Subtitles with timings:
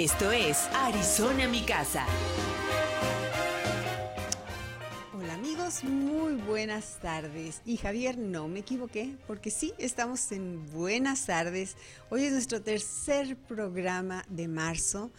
[0.00, 2.06] Esto es Arizona Mi Casa.
[5.12, 7.60] Hola amigos, muy buenas tardes.
[7.66, 11.76] Y Javier, no me equivoqué, porque sí, estamos en buenas tardes.
[12.08, 15.10] Hoy es nuestro tercer programa de marzo.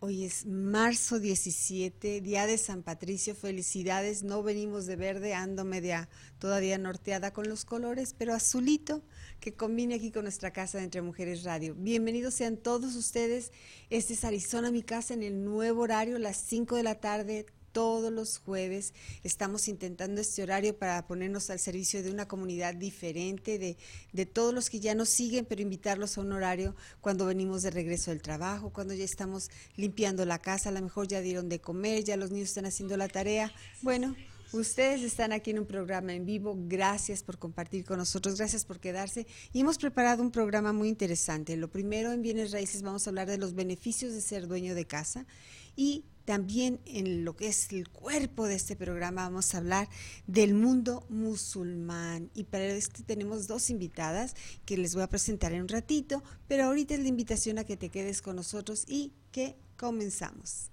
[0.00, 3.34] Hoy es marzo 17, día de San Patricio.
[3.34, 4.22] Felicidades.
[4.22, 9.02] No venimos de verde, ando media todavía norteada con los colores, pero azulito
[9.40, 11.74] que combine aquí con nuestra casa de Entre Mujeres Radio.
[11.76, 13.52] Bienvenidos sean todos ustedes.
[13.90, 18.10] Este es Arizona, mi casa, en el nuevo horario, las 5 de la tarde, todos
[18.10, 18.94] los jueves.
[19.22, 23.76] Estamos intentando este horario para ponernos al servicio de una comunidad diferente, de,
[24.12, 27.70] de, todos los que ya nos siguen, pero invitarlos a un horario cuando venimos de
[27.70, 31.60] regreso del trabajo, cuando ya estamos limpiando la casa, a lo mejor ya dieron de
[31.60, 33.52] comer, ya los niños están haciendo la tarea.
[33.82, 34.16] Bueno,
[34.52, 36.56] Ustedes están aquí en un programa en vivo.
[36.56, 39.26] Gracias por compartir con nosotros, gracias por quedarse.
[39.52, 41.56] Y hemos preparado un programa muy interesante.
[41.56, 44.86] Lo primero en bienes raíces vamos a hablar de los beneficios de ser dueño de
[44.86, 45.26] casa
[45.74, 49.88] y también en lo que es el cuerpo de este programa vamos a hablar
[50.26, 52.30] del mundo musulmán.
[52.34, 56.64] Y para esto tenemos dos invitadas que les voy a presentar en un ratito, pero
[56.64, 60.70] ahorita es la invitación a que te quedes con nosotros y que comenzamos.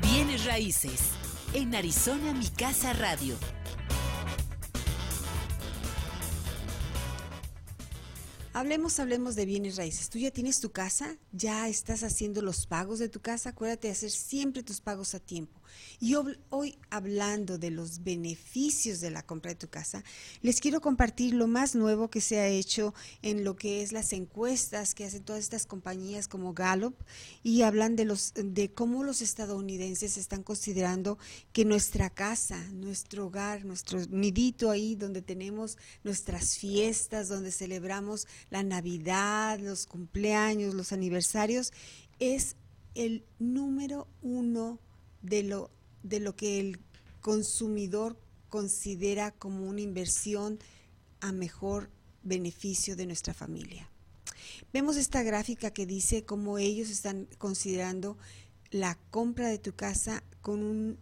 [0.00, 1.00] Bienes raíces
[1.54, 3.36] en Arizona Mi Casa Radio.
[8.52, 10.10] Hablemos, hablemos de bienes raíces.
[10.10, 11.16] ¿Tú ya tienes tu casa?
[11.32, 13.50] ¿Ya estás haciendo los pagos de tu casa?
[13.50, 15.60] Acuérdate de hacer siempre tus pagos a tiempo.
[16.00, 16.14] Y
[16.50, 20.04] hoy hablando de los beneficios de la compra de tu casa,
[20.42, 24.12] les quiero compartir lo más nuevo que se ha hecho en lo que es las
[24.12, 26.94] encuestas que hacen todas estas compañías como Gallup
[27.42, 31.18] y hablan de los de cómo los estadounidenses están considerando
[31.52, 38.62] que nuestra casa, nuestro hogar, nuestro nidito ahí donde tenemos nuestras fiestas, donde celebramos la
[38.62, 41.72] Navidad, los cumpleaños, los aniversarios,
[42.18, 42.56] es
[42.94, 44.78] el número uno
[45.24, 45.70] de lo,
[46.02, 46.78] de lo que el
[47.20, 48.16] consumidor
[48.50, 50.58] considera como una inversión
[51.20, 51.90] a mejor
[52.22, 53.90] beneficio de nuestra familia.
[54.72, 58.18] Vemos esta gráfica que dice cómo ellos están considerando
[58.70, 60.98] la compra de tu casa con un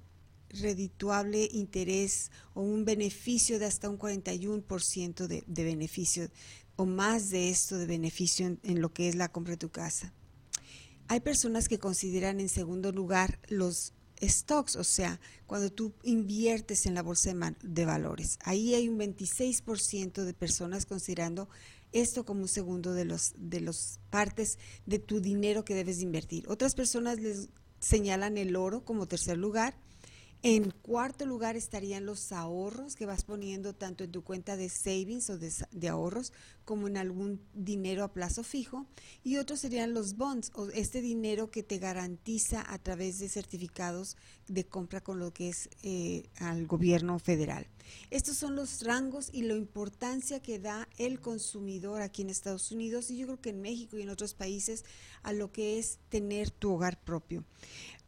[0.50, 6.28] redituable interés o un beneficio de hasta un 41% de, de beneficio
[6.76, 10.12] o más de esto de beneficio en lo que es la compra de tu casa.
[11.08, 16.94] Hay personas que consideran en segundo lugar los stocks, o sea, cuando tú inviertes en
[16.94, 18.38] la bolsa de, valores.
[18.44, 21.48] Ahí hay un 26% de personas considerando
[21.92, 26.48] esto como un segundo de los de las partes de tu dinero que debes invertir.
[26.48, 27.48] Otras personas les
[27.80, 29.76] señalan el oro como tercer lugar
[30.44, 35.30] en cuarto lugar estarían los ahorros que vas poniendo tanto en tu cuenta de savings
[35.30, 36.32] o de, ahorros
[36.64, 38.86] como en algún dinero a plazo fijo.
[39.22, 44.16] Y otros serían los bonds o este dinero que te garantiza a través de certificados
[44.48, 47.68] de compra con lo que es eh, al gobierno federal.
[48.10, 53.10] Estos son los rangos y la importancia que da el consumidor aquí en Estados Unidos
[53.10, 54.84] y yo creo que en México y en otros países
[55.22, 57.44] a lo que es tener tu hogar propio.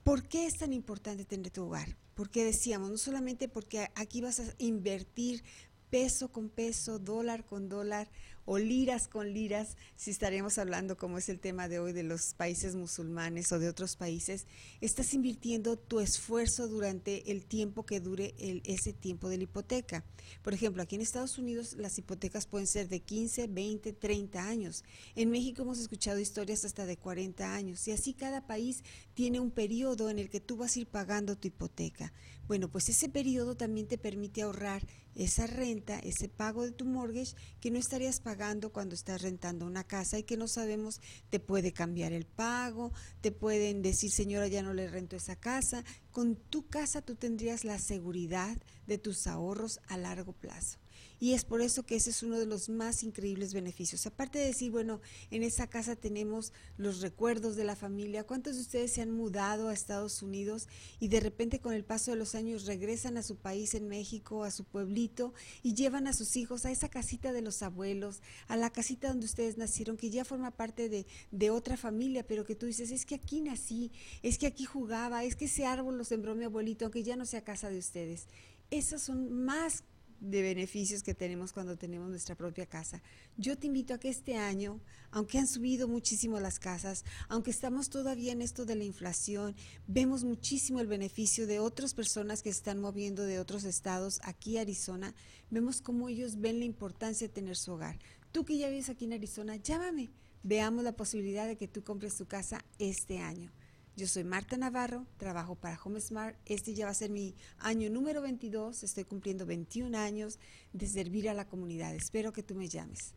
[0.05, 1.97] ¿Por qué es tan importante tener tu hogar?
[2.15, 5.43] Porque decíamos, no solamente porque aquí vas a invertir
[5.89, 8.11] peso con peso, dólar con dólar
[8.47, 12.35] o liras con liras, si estaremos hablando como es el tema de hoy de los
[12.35, 14.47] países musulmanes o de otros países,
[14.81, 20.05] estás invirtiendo tu esfuerzo durante el tiempo que dure el, ese tiempo de la hipoteca.
[20.43, 24.85] Por ejemplo, aquí en Estados Unidos las hipotecas pueden ser de 15, 20, 30 años.
[25.15, 28.83] En México hemos escuchado historias hasta de 40 años y así cada país
[29.15, 32.13] tiene un periodo en el que tú vas a ir pagando tu hipoteca.
[32.47, 37.35] Bueno, pues ese periodo también te permite ahorrar esa renta, ese pago de tu mortgage
[37.61, 41.01] que no estarías pagando cuando estás rentando una casa y que no sabemos,
[41.31, 45.85] te puede cambiar el pago, te pueden decir, señora, ya no le rento esa casa.
[46.11, 48.57] Con tu casa tú tendrías la seguridad
[48.87, 50.79] de tus ahorros a largo plazo.
[51.21, 54.07] Y es por eso que ese es uno de los más increíbles beneficios.
[54.07, 55.01] Aparte de decir, bueno,
[55.31, 58.25] en esa casa tenemos los recuerdos de la familia.
[58.25, 60.69] ¿Cuántos de ustedes se han mudado a Estados Unidos
[61.01, 64.45] y de repente con el paso de los años regresan a su país en México,
[64.45, 68.57] a su pueblito y llevan a sus hijos a esa casita de los abuelos, a
[68.57, 72.57] la casita donde ustedes nacieron, que ya forma parte de, de otra familia, pero que
[72.57, 76.05] tú dices, es que aquí nací, es que aquí jugaba, es que ese árbol lo
[76.05, 78.27] sembró mi abuelito, aunque ya no sea casa de ustedes.
[78.71, 79.85] Esas son más
[80.21, 83.03] de beneficios que tenemos cuando tenemos nuestra propia casa.
[83.37, 84.81] Yo te invito a que este año,
[85.11, 89.55] aunque han subido muchísimo las casas, aunque estamos todavía en esto de la inflación,
[89.87, 94.59] vemos muchísimo el beneficio de otras personas que se están moviendo de otros estados aquí
[94.59, 95.15] a Arizona,
[95.51, 97.99] vemos cómo ellos ven la importancia de tener su hogar.
[98.33, 100.11] Tú que ya vives aquí en Arizona, llámame.
[100.43, 103.51] Veamos la posibilidad de que tú compres tu casa este año.
[103.97, 106.37] Yo soy Marta Navarro, trabajo para HomeSmart.
[106.47, 108.83] Este ya va a ser mi año número 22.
[108.83, 110.41] Estoy cumpliendo 21 años
[110.73, 111.95] de servir a la comunidad.
[111.95, 113.15] Espero que tú me llames.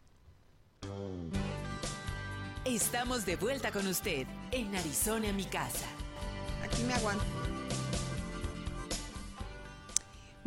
[2.63, 5.87] Estamos de vuelta con usted en Arizona, mi casa.
[6.63, 7.46] Aquí me aguanto.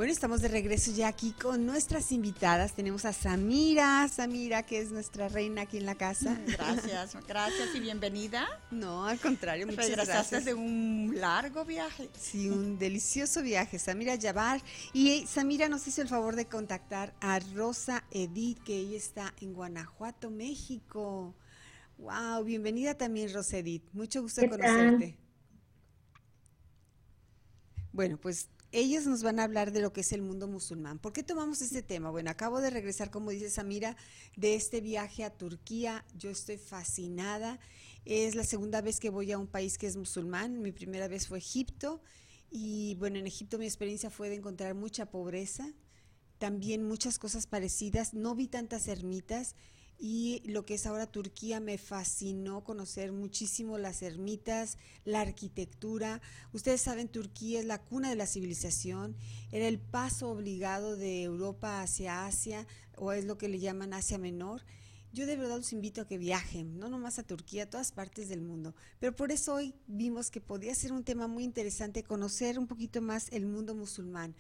[0.01, 2.73] Bueno, estamos de regreso ya aquí con nuestras invitadas.
[2.73, 6.41] Tenemos a Samira, Samira, que es nuestra reina aquí en la casa.
[6.47, 8.49] Gracias, gracias y bienvenida.
[8.71, 10.45] No, al contrario, muchas Regresaste gracias.
[10.47, 12.09] de un largo viaje.
[12.19, 13.79] Sí, un delicioso viaje.
[13.79, 14.63] Samira Yabar.
[14.95, 19.35] Y eh, Samira nos hizo el favor de contactar a Rosa Edith, que ella está
[19.43, 21.35] en Guanajuato, México.
[21.99, 23.85] Wow, bienvenida también, Rosa Edith.
[23.93, 25.19] Mucho gusto ¿Qué conocerte.
[27.93, 30.99] Bueno, pues ellos nos van a hablar de lo que es el mundo musulmán.
[30.99, 32.11] ¿Por qué tomamos este tema?
[32.11, 33.97] Bueno, acabo de regresar, como dice Samira,
[34.37, 36.05] de este viaje a Turquía.
[36.17, 37.59] Yo estoy fascinada.
[38.05, 40.63] Es la segunda vez que voy a un país que es musulmán.
[40.63, 42.01] Mi primera vez fue Egipto.
[42.51, 45.73] Y bueno, en Egipto mi experiencia fue de encontrar mucha pobreza,
[46.39, 48.15] también muchas cosas parecidas.
[48.15, 49.55] No vi tantas ermitas.
[50.03, 56.23] Y lo que es ahora Turquía me fascinó conocer muchísimo las ermitas, la arquitectura.
[56.55, 59.15] Ustedes saben, Turquía es la cuna de la civilización,
[59.53, 62.67] era el paso obligado de Europa hacia Asia,
[62.97, 64.63] o es lo que le llaman Asia Menor.
[65.13, 68.31] Yo de verdad los invito a que viajen, no nomás a Turquía, a todas partes
[68.31, 68.75] del mundo.
[69.01, 73.03] Pero por eso hoy vimos que podía ser un tema muy interesante conocer un poquito
[73.03, 74.35] más el mundo musulmán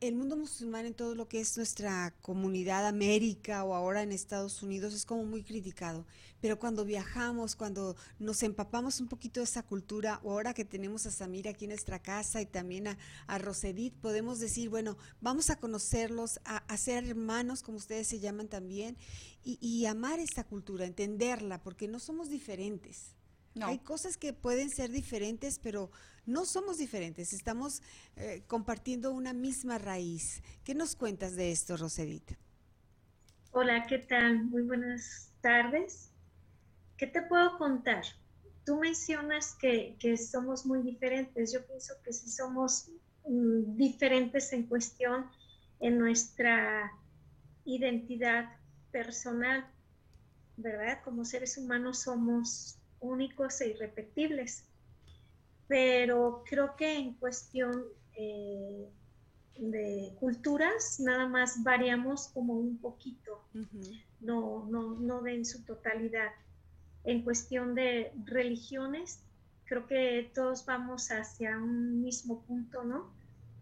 [0.00, 4.62] el mundo musulmán en todo lo que es nuestra comunidad América o ahora en Estados
[4.62, 6.04] Unidos es como muy criticado.
[6.40, 11.06] Pero cuando viajamos, cuando nos empapamos un poquito de esa cultura, o ahora que tenemos
[11.06, 15.48] a Samira aquí en nuestra casa y también a, a Rosedit, podemos decir, bueno, vamos
[15.48, 18.98] a conocerlos, a, a ser hermanos, como ustedes se llaman también,
[19.42, 23.13] y, y amar esta cultura, entenderla, porque no somos diferentes.
[23.54, 23.66] No.
[23.66, 25.90] Hay cosas que pueden ser diferentes, pero
[26.26, 27.82] no somos diferentes, estamos
[28.16, 30.42] eh, compartiendo una misma raíz.
[30.64, 32.32] ¿Qué nos cuentas de esto, Rosedit?
[33.52, 34.44] Hola, ¿qué tal?
[34.44, 36.10] Muy buenas tardes.
[36.96, 38.04] ¿Qué te puedo contar?
[38.64, 41.52] Tú mencionas que, que somos muy diferentes.
[41.52, 42.88] Yo pienso que sí somos
[43.28, 45.30] mm, diferentes en cuestión
[45.80, 46.90] en nuestra
[47.64, 48.56] identidad
[48.90, 49.66] personal,
[50.56, 51.00] ¿verdad?
[51.04, 54.64] Como seres humanos somos únicos e irrepetibles.
[55.68, 57.84] Pero creo que en cuestión
[58.16, 58.88] eh,
[59.56, 63.44] de culturas, nada más variamos como un poquito,
[64.20, 66.30] no, no, no de en su totalidad.
[67.04, 69.20] En cuestión de religiones,
[69.66, 73.10] creo que todos vamos hacia un mismo punto, ¿no?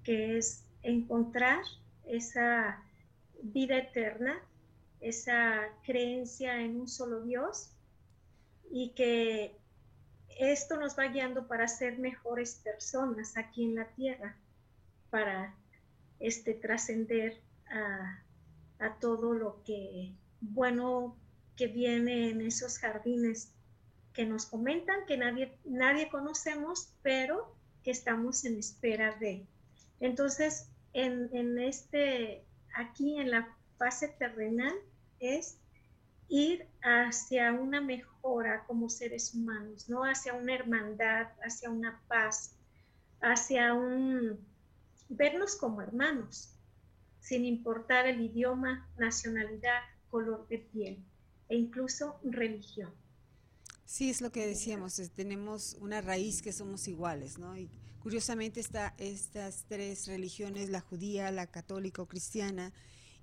[0.05, 1.63] Que es encontrar
[2.07, 2.83] esa
[3.43, 4.41] vida eterna,
[5.01, 7.72] esa creencia en un solo Dios
[8.75, 9.55] y que
[10.39, 14.35] esto nos va guiando para ser mejores personas aquí en la tierra,
[15.11, 15.55] para
[16.19, 17.39] este, trascender
[17.71, 18.19] a,
[18.99, 21.17] todo lo que bueno
[21.57, 23.53] que viene en esos jardines
[24.13, 29.47] que nos comentan, que nadie, nadie conocemos, pero que estamos en espera de.
[30.01, 34.75] Entonces, en, en este, aquí en la fase terrenal,
[35.21, 35.59] es
[36.33, 40.03] ir hacia una mejora como seres humanos, ¿no?
[40.05, 42.57] Hacia una hermandad, hacia una paz,
[43.21, 44.39] hacia un
[45.11, 46.55] vernos como hermanos,
[47.21, 51.05] sin importar el idioma, nacionalidad, color de piel
[51.49, 52.93] e incluso religión.
[53.85, 57.57] Sí, es lo que decíamos, es- tenemos una raíz que somos iguales, ¿no?
[57.59, 57.71] Y
[58.01, 62.73] curiosamente está, estas tres religiones, la judía, la católica o cristiana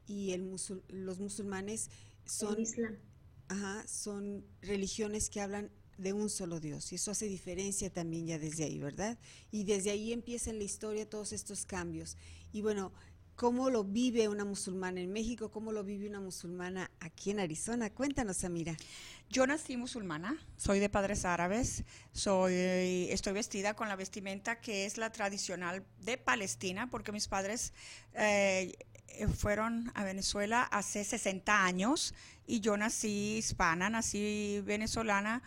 [0.07, 1.89] y los musulmanes,
[2.29, 2.97] son, el Islam.
[3.47, 8.39] ajá, son religiones que hablan de un solo Dios y eso hace diferencia también ya
[8.39, 9.17] desde ahí, ¿verdad?
[9.51, 12.17] Y desde ahí empieza en la historia todos estos cambios.
[12.53, 12.93] Y bueno,
[13.39, 17.89] cómo lo vive una musulmana en México, cómo lo vive una musulmana aquí en Arizona.
[17.89, 18.75] Cuéntanos, Samira.
[19.29, 24.97] Yo nací musulmana, soy de padres árabes, soy, estoy vestida con la vestimenta que es
[24.97, 27.71] la tradicional de Palestina, porque mis padres
[28.13, 28.73] eh,
[29.35, 32.13] fueron a Venezuela hace 60 años
[32.47, 35.41] y yo nací hispana, nací venezolana.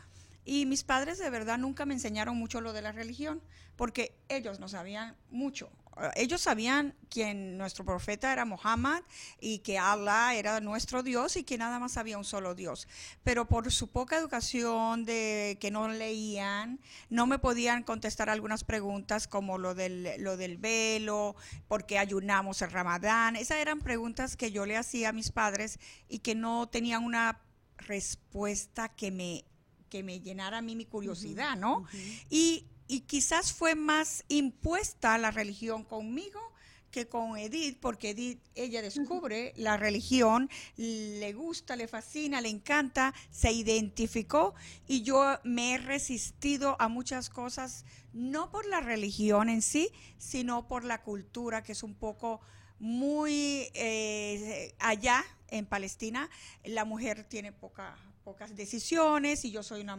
[0.44, 3.40] Y mis padres de verdad nunca me enseñaron mucho lo de la religión,
[3.76, 5.70] porque ellos no sabían mucho
[6.14, 9.02] ellos sabían que nuestro profeta era Muhammad
[9.40, 12.88] y que Allah era nuestro Dios y que nada más había un solo Dios.
[13.22, 16.80] Pero por su poca educación de que no leían,
[17.10, 21.36] no me podían contestar algunas preguntas como lo del, lo del velo,
[21.68, 23.36] por qué ayunamos el Ramadán.
[23.36, 27.40] Esas eran preguntas que yo le hacía a mis padres y que no tenían una
[27.78, 29.44] respuesta que me
[29.92, 31.84] que me llenara a mí mi curiosidad, ¿no?
[32.30, 36.52] Y y quizás fue más impuesta la religión conmigo
[36.90, 43.14] que con Edith, porque Edith, ella descubre la religión, le gusta, le fascina, le encanta,
[43.30, 44.54] se identificó
[44.86, 50.68] y yo me he resistido a muchas cosas, no por la religión en sí, sino
[50.68, 52.42] por la cultura, que es un poco
[52.78, 56.28] muy eh, allá en Palestina,
[56.62, 59.96] la mujer tiene poca pocas decisiones y yo soy una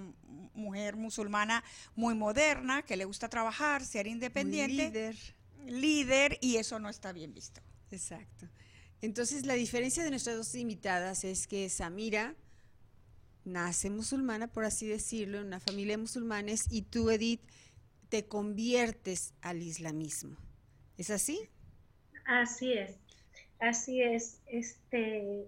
[0.53, 1.63] mujer musulmana
[1.95, 4.87] muy moderna que le gusta trabajar, ser independiente.
[4.87, 5.15] líder.
[5.65, 7.61] Líder y eso no está bien visto.
[7.91, 8.47] Exacto.
[9.01, 12.35] Entonces la diferencia de nuestras dos invitadas es que Samira
[13.45, 17.41] nace musulmana, por así decirlo, en una familia de musulmanes y tú, Edith,
[18.09, 20.37] te conviertes al islamismo.
[20.97, 21.49] ¿Es así?
[22.25, 22.95] Así es.
[23.59, 24.39] Así es.
[24.45, 25.47] Este.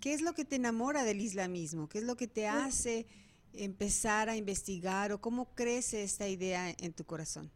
[0.00, 1.88] ¿Qué es lo que te enamora del islamismo?
[1.88, 3.06] ¿Qué es lo que te hace
[3.52, 7.50] empezar a investigar o cómo crece esta idea en tu corazón?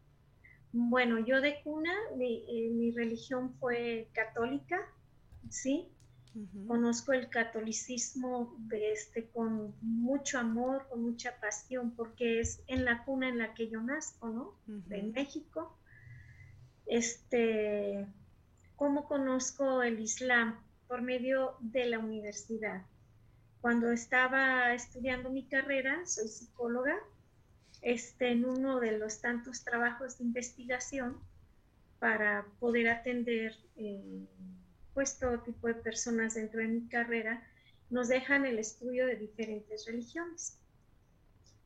[0.73, 4.78] Bueno, yo de cuna, mi, eh, religión fue católica,
[5.49, 5.88] ¿sí?
[6.68, 13.04] Conozco el catolicismo de este, con mucho amor, con mucha pasión, porque es en la
[13.04, 14.54] cuna en la que yo nazco, ¿no?
[14.90, 15.76] En México.
[16.87, 18.06] Este,
[18.76, 20.61] ¿Cómo conozco el Islam?
[20.88, 22.83] Por medio de la universidad.
[23.61, 26.97] Cuando estaba estudiando mi carrera, soy psicóloga,
[27.83, 31.18] este, en uno de los tantos trabajos de investigación
[31.99, 34.26] para poder atender eh,
[34.95, 37.47] pues todo tipo de personas dentro de mi carrera,
[37.90, 40.59] nos dejan el estudio de diferentes religiones.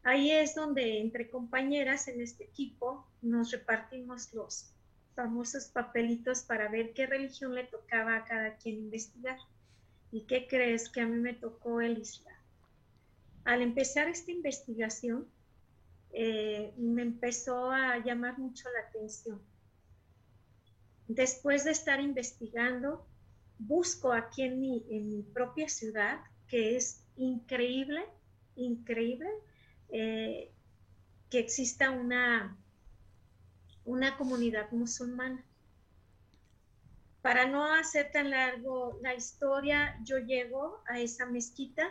[0.02, 4.71] Ahí es donde entre compañeras en este equipo nos repartimos los
[5.14, 9.38] famosos papelitos para ver qué religión le tocaba a cada quien investigar.
[10.10, 12.36] ¿Y qué crees que a mí me tocó el Islam?
[13.44, 15.26] Al empezar esta investigación,
[16.12, 19.40] eh, me empezó a llamar mucho la atención.
[21.08, 23.06] Después de estar investigando,
[23.58, 28.04] busco aquí en mi, en mi propia ciudad, que es increíble,
[28.56, 29.30] increíble,
[29.88, 30.52] eh,
[31.30, 32.56] que exista una
[33.84, 35.44] una comunidad musulmana.
[37.20, 41.88] Para no hacer tan largo la historia, yo llego a esa mezquita,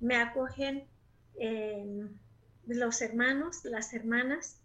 [0.00, 0.84] me acogen
[1.38, 2.06] eh,
[2.66, 4.60] los hermanos, las hermanas,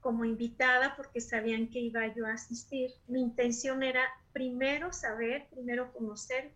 [0.00, 2.90] como invitada porque sabían que iba yo a asistir.
[3.06, 6.52] Mi intención era primero saber, primero conocer,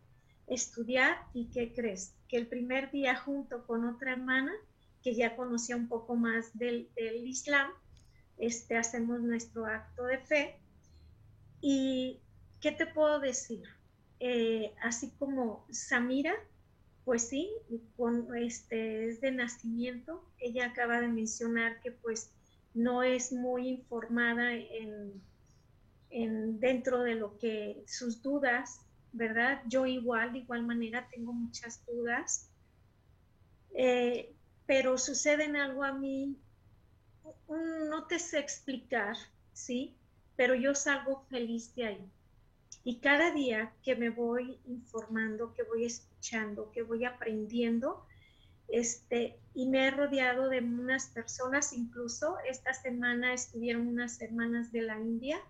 [0.46, 4.52] estudiar y qué crees, que el primer día junto con otra hermana
[5.02, 7.70] que ya conocía un poco más del Islam,
[8.38, 10.56] este, hacemos nuestro acto de fe.
[11.60, 12.20] ¿Y
[12.60, 13.62] qué te puedo decir?
[14.20, 16.34] Eh, así como Samira,
[17.04, 17.50] pues sí,
[17.96, 20.24] con, este, es de nacimiento.
[20.38, 22.30] Ella acaba de mencionar que pues
[22.74, 25.22] no es muy informada en,
[26.60, 28.80] dentro de lo que sus dudas,
[29.12, 29.62] ¿verdad?
[29.66, 32.50] Yo igual, de igual manera, tengo muchas dudas.
[33.74, 34.34] Eh,
[34.66, 36.36] pero suceden algo a mí
[37.96, 39.16] no te sé explicar,
[39.54, 39.96] ¿sí?
[40.36, 42.12] Pero yo salgo feliz de ahí.
[42.84, 48.04] Y cada día que me voy informando, que voy escuchando, que voy aprendiendo,
[48.68, 54.82] este, y me he rodeado de unas personas, incluso esta semana estuvieron unas hermanas de
[54.82, 55.40] la India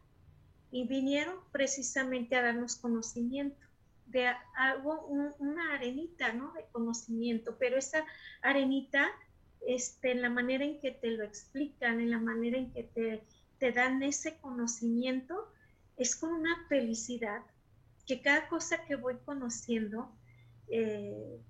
[0.70, 3.66] y vinieron precisamente a darnos conocimiento
[4.06, 5.04] de algo,
[5.40, 6.52] una arenita, ¿no?
[6.52, 8.04] De conocimiento, pero esa
[8.40, 9.10] arenita
[9.66, 13.22] este, en la manera en que te lo explican, en la manera en que te,
[13.58, 15.52] te dan ese conocimiento,
[15.96, 17.42] es con una felicidad
[18.06, 20.12] que cada cosa que voy conociendo,
[20.68, 21.40] eh,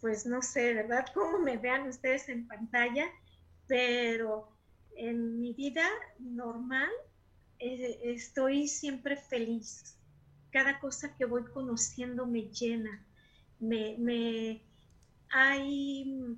[0.00, 1.06] pues no sé, ¿verdad?
[1.14, 3.06] Cómo me vean ustedes en pantalla,
[3.66, 4.48] pero
[4.96, 5.86] en mi vida
[6.18, 6.90] normal
[7.58, 9.96] eh, estoy siempre feliz,
[10.50, 13.06] cada cosa que voy conociendo me llena,
[13.60, 14.62] me, me
[15.28, 16.36] hay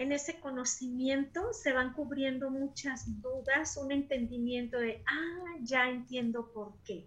[0.00, 6.72] en ese conocimiento se van cubriendo muchas dudas, un entendimiento de, ah, ya entiendo por
[6.84, 7.06] qué,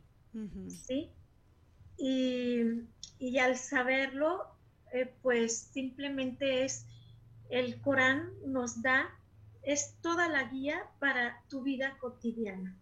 [0.68, 1.10] ¿sí?
[1.98, 4.46] Y, al saberlo,
[4.92, 6.86] eh, pues simplemente es,
[7.50, 9.10] el Corán nos da,
[9.64, 12.78] es toda la guía para tu vida cotidiana,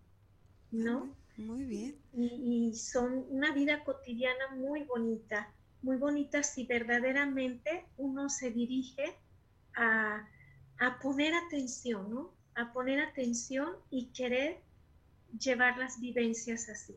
[0.72, 1.16] ¿no?
[1.38, 1.96] Muy bien.
[2.14, 9.16] Y, y son una vida cotidiana muy bonita, muy bonita si verdaderamente uno se dirige
[9.76, 10.28] a,
[11.02, 12.34] poner atención, ¿no?
[12.56, 14.62] A poner atención y querer
[15.40, 16.96] llevar las vivencias así.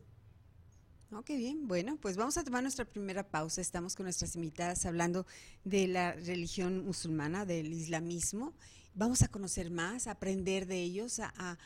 [1.11, 1.67] Ok, bien.
[1.67, 3.61] Bueno, pues vamos a tomar nuestra primera pausa.
[3.61, 5.25] Estamos con nuestras invitadas hablando
[5.63, 8.53] de la religión musulmana, del islamismo.
[8.95, 11.57] Vamos a conocer más, a aprender de ellos, a,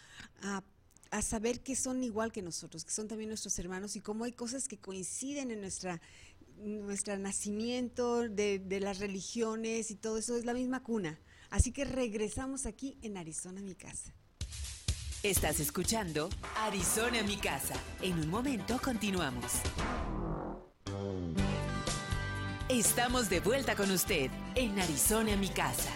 [0.42, 4.34] a, saber que son igual que nosotros, que son también nuestros hermanos y cómo hay
[4.34, 6.02] cosas que coinciden en nuestra
[6.62, 11.20] nuestro nacimiento, de, las religiones y todo eso es la misma cuna.
[11.50, 14.14] Así que regresamos aquí en Arizona, mi casa.
[15.24, 17.76] Estás escuchando Arizona, mi casa.
[18.02, 19.52] En un momento continuamos.
[22.70, 25.90] Estamos de vuelta con usted en Arizona, mi casa.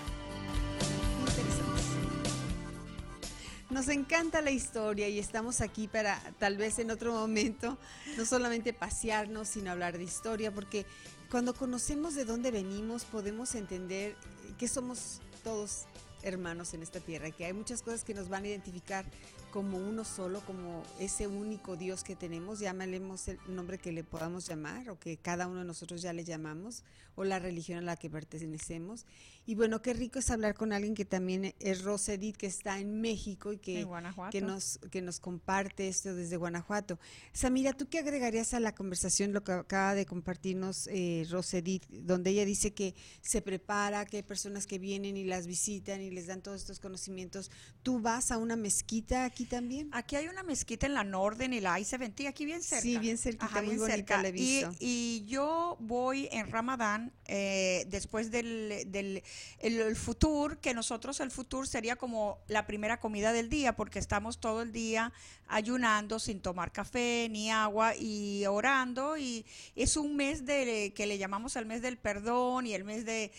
[3.73, 7.79] Nos encanta la historia y estamos aquí para tal vez en otro momento
[8.17, 10.85] no solamente pasearnos, sino hablar de historia, porque
[11.31, 14.15] cuando conocemos de dónde venimos podemos entender
[14.59, 15.85] que somos todos
[16.21, 19.05] hermanos en esta tierra, que hay muchas cosas que nos van a identificar
[19.51, 24.47] como uno solo, como ese único Dios que tenemos, llámalemos el nombre que le podamos
[24.47, 26.83] llamar o que cada uno de nosotros ya le llamamos,
[27.15, 29.05] o la religión a la que pertenecemos.
[29.45, 33.01] Y bueno, qué rico es hablar con alguien que también es Rosedit, que está en
[33.01, 33.85] México y que,
[34.31, 36.97] que, nos, que nos comparte esto desde Guanajuato.
[37.33, 42.29] Samira, ¿tú qué agregarías a la conversación, lo que acaba de compartirnos eh, Rosedit, donde
[42.29, 46.27] ella dice que se prepara, que hay personas que vienen y las visitan y les
[46.27, 47.51] dan todos estos conocimientos?
[47.81, 49.89] ¿Tú vas a una mezquita aquí también?
[49.91, 52.81] Aquí hay una mezquita en la Norden y la I-70, aquí bien cerca.
[52.81, 54.71] Sí, bien cerca, muy bonita, la he visto.
[54.79, 59.23] Y, yo voy en Ramadán, eh, después del
[59.59, 64.39] el, futuro, que nosotros el futuro sería como la primera comida del día, porque estamos
[64.39, 65.13] todo el día
[65.53, 69.17] ayunando sin tomar café ni agua y orando.
[69.17, 73.05] Y es un mes de, que le llamamos el mes del perdón y el mes
[73.05, 73.31] de,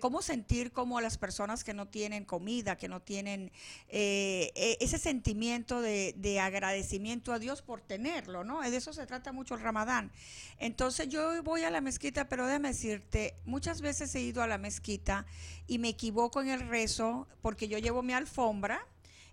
[0.00, 3.52] cómo sentir como las personas que no tienen comida, que no tienen
[3.88, 8.60] eh, e, ese sentimiento de, de agradecimiento a Dios por tenerlo, ¿no?
[8.60, 10.12] De eso se trata mucho el ramadán.
[10.58, 14.58] Entonces yo voy a la mezquita, pero déjame decirte, muchas veces he ido a la
[14.58, 15.26] mezquita
[15.66, 18.86] y me equivoco en el rezo porque yo llevo mi alfombra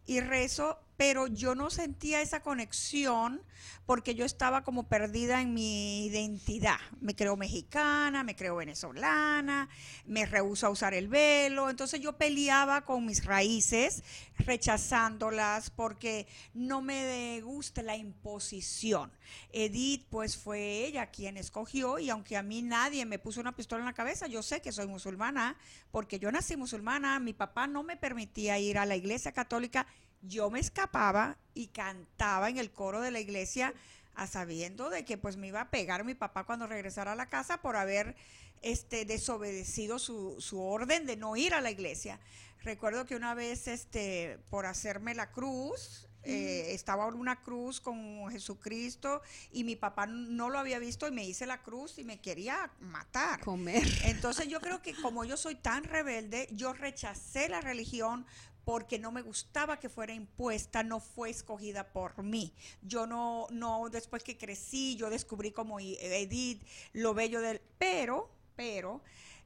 [0.06, 3.42] y rezo pero yo no sentía esa conexión
[3.86, 6.78] porque yo estaba como perdida en mi identidad.
[7.00, 9.70] Me creo mexicana, me creo venezolana,
[10.06, 14.04] me rehuso a usar el velo, entonces yo peleaba con mis raíces,
[14.40, 19.10] rechazándolas porque no me gusta la imposición.
[19.54, 23.80] Edith, pues fue ella quien escogió y aunque a mí nadie me puso una pistola
[23.80, 25.56] en la cabeza, yo sé que soy musulmana
[25.92, 29.88] porque yo nací musulmana, mi papá no me permitía ir a la iglesia católica
[30.22, 33.74] yo me escapaba y cantaba en el coro de la iglesia
[34.16, 37.30] a sabiendo de que pues me iba a pegar mi papá cuando regresara a la
[37.30, 38.16] casa por haber
[38.62, 42.20] este desobedecido su, su orden de no ir a la iglesia.
[42.62, 48.30] Recuerdo que una vez este por hacerme la cruz, eh, estaba en una cruz con
[48.30, 49.22] Jesucristo
[49.54, 52.70] y mi papá no lo había visto y me hice la cruz y me quería
[52.82, 53.40] matar.
[53.40, 53.88] Comer.
[54.04, 58.26] Entonces yo creo que como yo soy tan rebelde, yo rechacé la religión
[58.70, 62.54] porque no me gustaba que fuera impuesta, no fue escogida por mí.
[62.84, 66.62] Yo no, no, después que crecí, yo descubrí como Edith
[66.94, 69.02] lo bello del, pero, pero,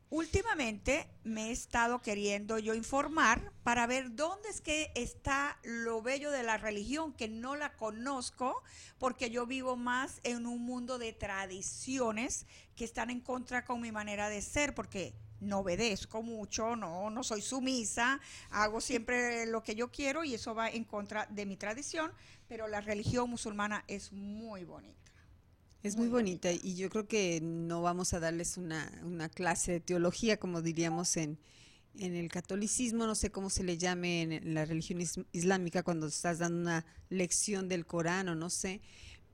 [0.10, 6.30] últimamente me he estado queriendo yo informar para ver dónde es que está lo bello
[6.30, 8.62] de la religión, que no la conozco,
[8.98, 13.94] porque yo vivo más en un mundo de tradiciones que están en contra con mi
[13.94, 19.76] manera de ser, porque no obedezco mucho, no, no soy sumisa, hago siempre lo que
[19.76, 22.12] yo quiero y eso va en contra de mi tradición,
[22.48, 25.04] pero la religión musulmana es muy bonita.
[25.84, 26.50] Es muy, bonita.
[26.50, 28.90] y yo creo que no vamos a darles una,
[29.34, 31.38] clase de teología, como diríamos en,
[31.96, 35.02] en el catolicismo, no sé cómo se le llame en la religión
[35.34, 38.80] islámica cuando estás dando una lección del Corán o no sé,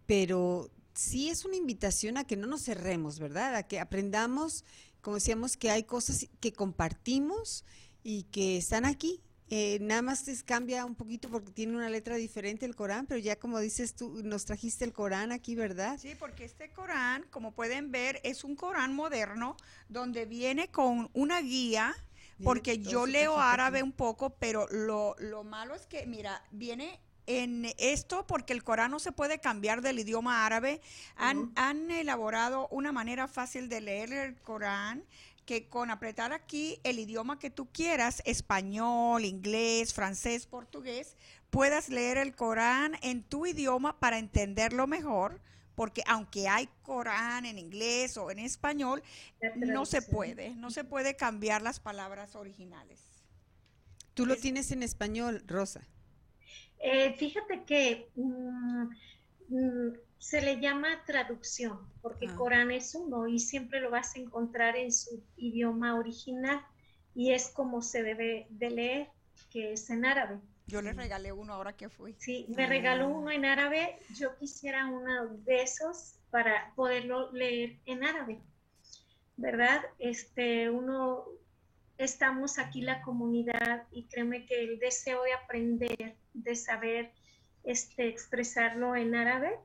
[0.08, 3.56] pero sí es una invitación a que no nos cerremos, ¿verdad?
[3.56, 4.66] A que aprendamos
[5.02, 7.66] como decíamos, que hay cosas que compartimos
[8.04, 12.18] y que están aquí Eh, nada más se cambia un poquito porque tiene una letra
[12.18, 15.98] diferente el Corán, pero ya como dices tú, nos trajiste el Corán aquí, ¿verdad?
[15.98, 19.58] Sí, porque este Corán, como pueden ver, es un Corán moderno
[19.88, 21.96] donde viene con una guía,
[22.44, 27.72] porque yo leo árabe un poco, pero lo, lo malo es que, mira, viene en
[27.78, 30.82] esto porque el Corán no se puede cambiar del idioma árabe.
[31.16, 35.04] Han, han elaborado una manera fácil de leer el Corán
[35.46, 41.16] que con apretar aquí el idioma que tú quieras, español, inglés, francés, portugués,
[41.52, 45.40] puedas leer el Corán en tu idioma para entenderlo mejor,
[45.76, 49.04] porque aunque hay Corán en inglés o en español,
[49.56, 53.00] no se puede, no se puede cambiar las palabras originales.
[54.16, 55.82] Tú lo tienes en español, Rosa.
[56.80, 58.90] Eh, fíjate que mm,
[59.50, 62.36] mm, se le llama traducción, porque ah.
[62.36, 66.66] Corán es uno y siempre lo vas a encontrar en su idioma original
[67.16, 69.08] y es como se debe de leer,
[69.50, 70.40] que es en árabe.
[70.68, 72.16] Yo le regalé uno ahora que fui.
[72.20, 73.08] Sí, me regaló ah.
[73.08, 73.98] uno en árabe.
[74.16, 78.40] Yo quisiera uno de esos para poderlo leer en árabe.
[79.36, 79.82] ¿Verdad?
[79.98, 81.26] Este, uno,
[82.00, 87.12] estamos aquí la comunidad y créeme que el deseo de aprender, de saber
[87.64, 89.60] este, expresarlo en árabe,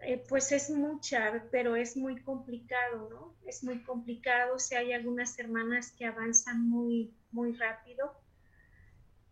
[0.00, 3.34] eh, pues es mucha, pero es muy complicado, ¿no?
[3.48, 4.58] Es muy complicado.
[4.58, 8.14] Si hay algunas hermanas que avanzan muy, muy rápido.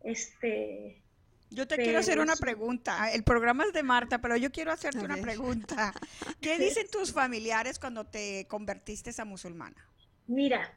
[0.03, 1.03] Este.
[1.51, 3.13] Yo te quiero hacer una pregunta.
[3.13, 5.93] El programa es de Marta, pero yo quiero hacerte una pregunta.
[6.41, 9.77] ¿Qué dicen tus familiares cuando te convertiste a musulmana?
[10.27, 10.75] Mira,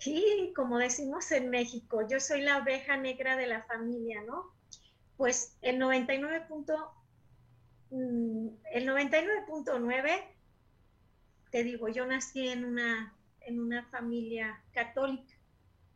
[0.00, 4.52] sí, como decimos en México, yo soy la oveja negra de la familia, ¿no?
[5.16, 6.46] Pues el 99.
[7.90, 10.24] Mm, el 99.9,
[11.50, 15.34] te digo, yo nací en una, en una familia católica,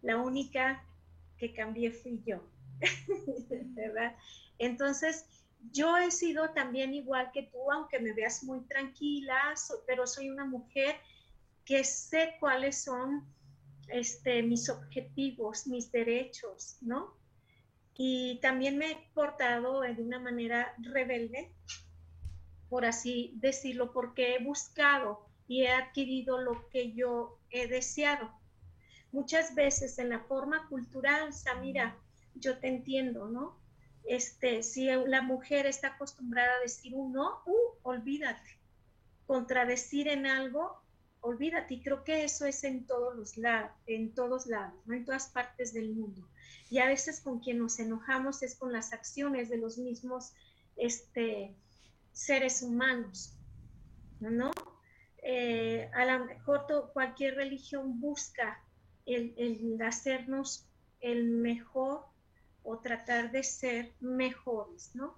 [0.03, 0.85] la única
[1.38, 2.43] que cambié fui yo,
[3.75, 4.17] ¿verdad?
[4.59, 5.27] Entonces,
[5.73, 9.55] yo he sido también igual que tú, aunque me veas muy tranquila,
[9.87, 10.97] pero soy una mujer
[11.64, 13.25] que sé cuáles son
[13.88, 17.16] este, mis objetivos, mis derechos, ¿no?
[17.97, 21.55] Y también me he portado de una manera rebelde,
[22.68, 28.33] por así decirlo, porque he buscado y he adquirido lo que yo he deseado.
[29.12, 31.97] Muchas veces en la forma cultural, Samira,
[32.35, 33.57] yo te entiendo, ¿no?
[34.05, 38.59] Este, si la mujer está acostumbrada a decir un no, uh, olvídate.
[39.27, 40.84] Contradecir en algo,
[41.25, 41.75] olvídate.
[41.75, 44.95] Y creo que eso es en todos los lados, en todos lados, ¿no?
[44.95, 46.29] En todas partes del mundo.
[46.71, 50.33] Y a veces con quien nos enojamos es con las acciones de los mismos,
[50.77, 51.55] este,
[52.13, 53.35] seres humanos,
[54.21, 54.51] ¿no?
[55.23, 58.63] Eh, a lo mejor cualquier religión busca
[59.07, 60.67] el, hacernos
[61.01, 62.05] el mejor
[62.63, 65.17] o tratar de ser mejores, ¿no?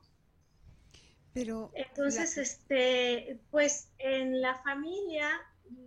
[1.33, 5.29] Pero entonces, este, pues en la familia,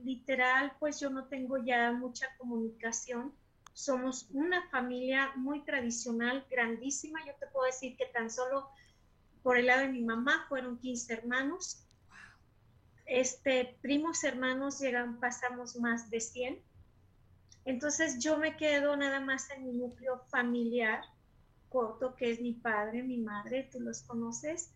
[0.03, 3.33] literal, pues yo no tengo ya mucha comunicación.
[3.73, 7.19] Somos una familia muy tradicional, grandísima.
[7.25, 8.69] Yo te puedo decir que tan solo
[9.43, 11.85] por el lado de mi mamá fueron 15 hermanos.
[13.05, 16.61] Este, primos hermanos llegan, pasamos más de 100.
[17.65, 21.01] Entonces yo me quedo nada más en mi núcleo familiar
[21.69, 24.71] corto, que es mi padre, mi madre, tú los conoces,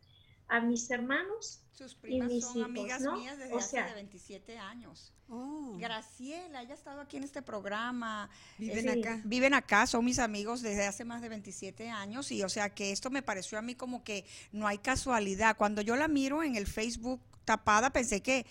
[0.47, 5.13] a mis hermanos Sus primas y mis son amigas mías desde hace de 27 años.
[5.29, 5.77] Oh.
[5.79, 8.29] Graciela, ella ha estado aquí en este programa.
[8.57, 9.21] Viven acá.
[9.23, 12.91] Viven acá, son mis amigos desde hace más de 27 años y o sea que
[12.91, 15.57] esto me pareció a mí como que no hay casualidad.
[15.57, 18.45] Cuando yo la miro en el Facebook tapada pensé que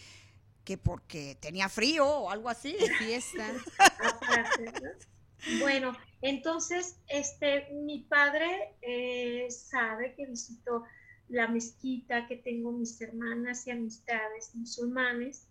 [0.64, 2.76] que porque tenía frío o algo así.
[2.98, 3.52] Fiesta.
[5.60, 10.84] bueno, entonces, este, mi padre eh, sabe que visitó
[11.32, 15.48] la mezquita, que tengo mis hermanas y amistades musulmanes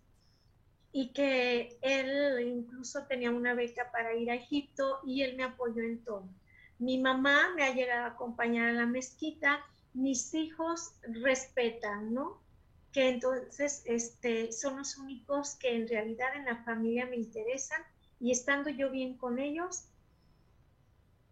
[0.92, 5.82] y que él incluso tenía una beca para ir a Egipto y él me apoyó
[5.82, 6.28] en todo.
[6.78, 12.40] Mi mamá me ha llegado a acompañar a la mezquita, mis hijos respetan, ¿no?
[12.92, 17.82] Que entonces este, son los únicos que en realidad en la familia me interesan
[18.20, 19.86] y estando yo bien con ellos,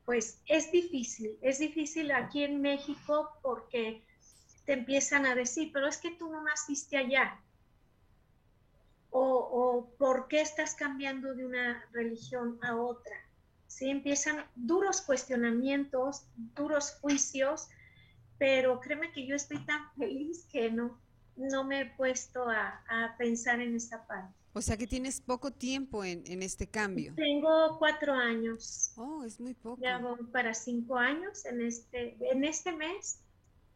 [0.06, 4.02] pues es difícil, es difícil aquí en México porque
[4.70, 7.40] te empiezan a decir, pero es que tú no naciste allá.
[9.10, 13.16] O, por qué estás cambiando de una religión a otra.
[13.66, 13.90] ¿Sí?
[13.90, 16.22] Empiezan duros cuestionamientos,
[16.54, 17.66] duros juicios,
[18.38, 21.00] pero créeme que yo estoy tan feliz que no,
[21.34, 24.32] no me he puesto a, a pensar en esa parte.
[24.52, 27.12] O sea que tienes poco tiempo en, en este cambio.
[27.16, 28.92] Tengo cuatro años.
[28.94, 29.82] Oh, es muy poco.
[29.82, 33.18] Ya voy para cinco años en este, en este mes.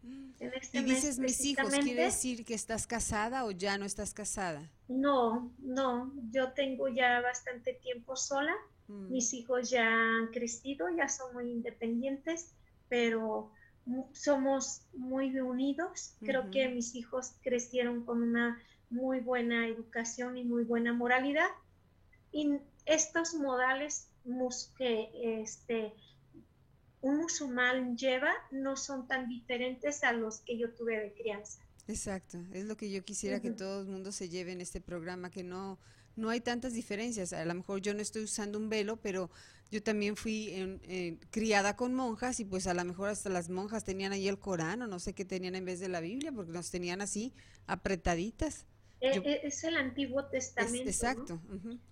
[0.05, 0.31] Mm.
[0.40, 4.71] este y dices mis hijos, ¿quiere decir que estás casada o ya no estás casada?
[4.88, 8.55] No, no, yo tengo ya bastante tiempo sola.
[8.88, 9.12] Mm.
[9.12, 12.53] Mis hijos ya han crecido, ya son muy independientes,
[12.88, 13.51] pero
[14.12, 16.14] somos muy unidos.
[16.21, 21.49] Creo que mis hijos crecieron con una muy buena educación y muy buena moralidad.
[22.33, 24.09] Y estos modales
[24.77, 25.11] que
[25.43, 25.95] este,
[27.05, 31.61] un musulmán lleva no son tan diferentes a los que yo tuve de crianza.
[31.87, 35.31] Exacto, es lo que yo quisiera que todo el mundo se lleve en este programa,
[35.31, 35.79] que no,
[36.17, 37.35] no hay tantas diferencias.
[37.35, 39.31] A lo mejor yo no estoy usando un velo, pero
[39.71, 43.85] yo también fui en, criada con monjas y pues a lo mejor hasta las monjas
[43.85, 46.53] tenían ahí el Corán o no sé qué tenían en vez de la Biblia, porque
[46.53, 47.35] nos tenían así
[47.67, 48.64] apretaditas.
[49.03, 50.88] E, e, es, el Antiguo Testamento.
[50.88, 51.38] exacto.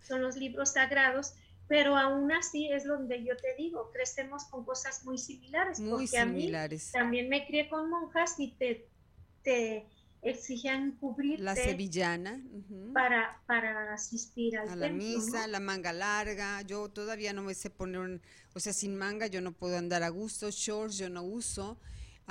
[0.01, 1.35] Son los libros sagrados,
[1.73, 5.81] pero aún así es donde yo te digo, crecemos con cosas muy similares.
[5.81, 6.93] Muy similares.
[6.93, 8.91] también me crié con monjas y te,
[9.43, 9.87] te
[10.21, 12.43] exigían cubrir la sevillana
[12.93, 16.61] para, para asistir al a la misa, la manga larga.
[16.61, 18.21] Yo todavía no me sé poner,
[18.55, 21.79] o sea, sin manga yo no puedo andar a gusto, shorts yo no uso.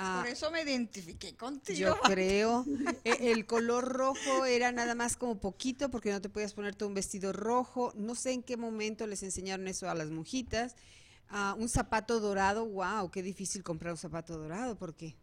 [0.04, 1.78] Ah, Por eso me identifiqué contigo.
[1.78, 2.64] Yo creo.
[3.04, 6.94] E, el color rojo era nada más como poquito porque no te podías ponerte un
[6.94, 7.92] vestido rojo.
[7.94, 10.74] No sé en qué momento les enseñaron eso a las monjitas.
[11.28, 15.14] Ah, un zapato dorado, wow, qué difícil comprar un zapato dorado porque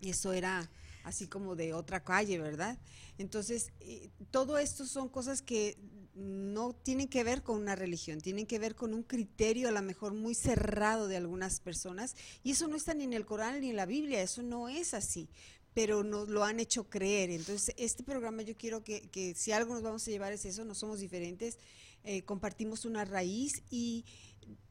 [0.00, 0.70] eso era
[1.02, 2.78] así como de otra calle, ¿verdad?
[3.16, 5.78] Entonces, eh, todo esto son cosas que
[6.16, 9.82] no tienen que ver con una religión, tienen que ver con un criterio a lo
[9.82, 13.70] mejor muy cerrado de algunas personas y eso no está ni en el Corán ni
[13.70, 15.28] en la Biblia, eso no es así,
[15.74, 17.30] pero nos lo han hecho creer.
[17.30, 20.74] Entonces, este programa yo quiero que, si algo nos vamos a llevar es eso, no
[20.74, 21.58] somos diferentes,
[22.02, 24.06] eh, compartimos una raíz y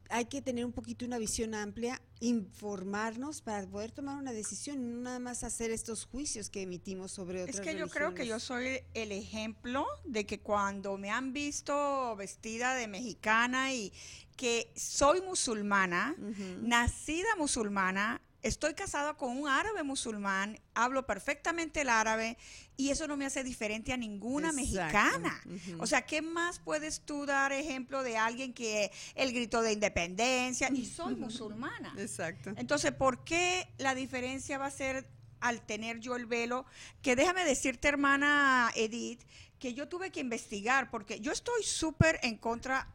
[0.10, 5.02] hay que tener un poquito una visión amplia, informarnos para poder tomar una decisión, no
[5.02, 8.40] nada más hacer estos juicios que emitimos sobre otras Es que yo creo que yo
[8.40, 13.94] soy el ejemplo de que cuando me han visto vestida de mexicana y
[14.36, 16.16] que soy musulmana,
[16.62, 22.38] nacida musulmana, Estoy casada con un árabe musulmán, hablo perfectamente el árabe
[22.78, 25.42] y eso no me hace diferente a ninguna mexicana.
[25.80, 30.70] O sea, ¿qué más puedes tú dar ejemplo de alguien que el grito de independencia
[30.72, 31.96] y soy musulmana?
[31.98, 32.54] Exacto.
[32.56, 36.68] Entonces, ¿por qué la diferencia va a ser al tener yo el velo?
[37.02, 39.24] Que déjame decirte, hermana Edith,
[39.58, 42.94] que yo tuve que investigar porque yo estoy súper en contra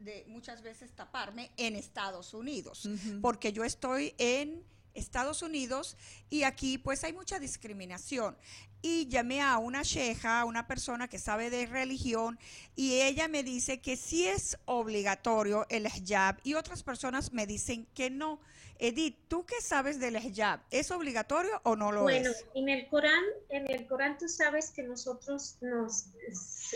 [0.00, 2.88] de muchas veces taparme en Estados Unidos,
[3.20, 4.64] porque yo estoy en
[4.98, 5.96] Estados Unidos
[6.30, 8.36] y aquí pues hay mucha discriminación.
[8.80, 12.38] Y llamé a una sheja, a una persona que sabe de religión,
[12.76, 17.86] y ella me dice que sí es obligatorio el hijab y otras personas me dicen
[17.94, 18.40] que no.
[18.78, 20.60] Edith, ¿tú qué sabes del hijab?
[20.70, 22.22] ¿Es obligatorio o no lo es?
[22.22, 26.06] Bueno, en el Corán, en el Corán tú sabes que nosotros nos,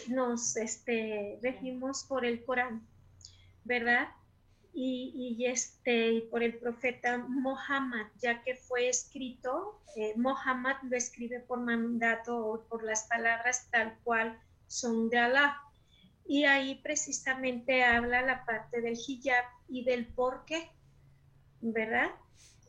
[0.08, 2.84] nos este, regimos por el Corán,
[3.62, 4.08] ¿verdad?
[4.74, 11.60] Y, este, por el profeta Mohammed, ya que fue escrito, eh, Mohammed lo escribe por
[11.60, 15.60] mandato o por las palabras tal cual son de Alá.
[16.26, 20.70] Y ahí precisamente habla la parte del hijab y del por qué,
[21.60, 22.10] ¿verdad?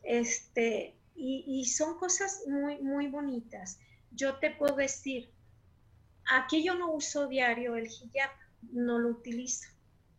[0.02, 3.78] Este, y, y son cosas muy, muy bonitas.
[4.10, 5.30] Yo te puedo decir,
[6.26, 8.30] aquí yo no uso diario el hijab,
[8.72, 9.73] no lo utilizo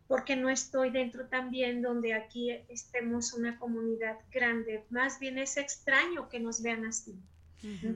[0.08, 4.84] porque no estoy dentro también donde aquí estemos una comunidad grande.
[4.90, 7.18] Más bien es extraño que nos vean así,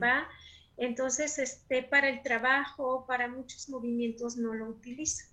[0.01, 0.27] ¿va?
[0.77, 5.25] Entonces, este, para el trabajo, para muchos movimientos no lo utilizo.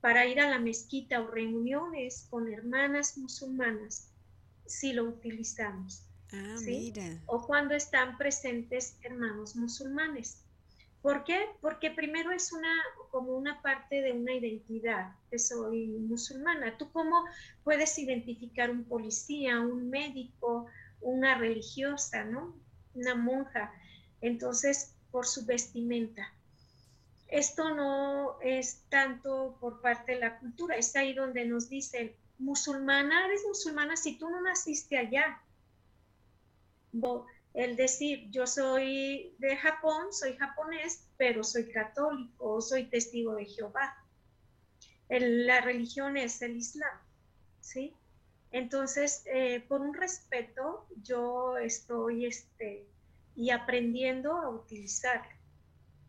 [0.00, 4.10] Para ir a la mezquita o reuniones con hermanas musulmanas,
[4.66, 6.06] sí lo utilizamos.
[6.32, 7.20] Ah, mira.
[7.26, 10.44] O cuando están presentes hermanos musulmanes.
[11.02, 11.46] ¿Por qué?
[11.60, 12.72] Porque primero es una
[13.10, 16.76] como una parte de una identidad, que soy musulmana.
[16.76, 17.24] ¿Tú cómo
[17.64, 20.66] puedes identificar un policía, un médico,
[21.00, 22.54] una religiosa, ¿no?
[22.94, 23.72] Una monja.
[24.20, 26.32] Entonces, por su vestimenta.
[27.28, 33.26] Esto no es tanto por parte de la cultura, es ahí donde nos dicen, musulmana,
[33.26, 35.40] eres musulmana si tú no naciste allá
[37.54, 43.96] el decir yo soy de Japón, soy japonés, pero soy católico, soy testigo de Jehová.
[45.08, 46.96] la religión es el Islam,
[47.60, 47.94] ¿sí?
[48.52, 52.86] Entonces, eh, por un respeto, yo estoy este,
[53.36, 55.32] y aprendiendo a utilizarlo,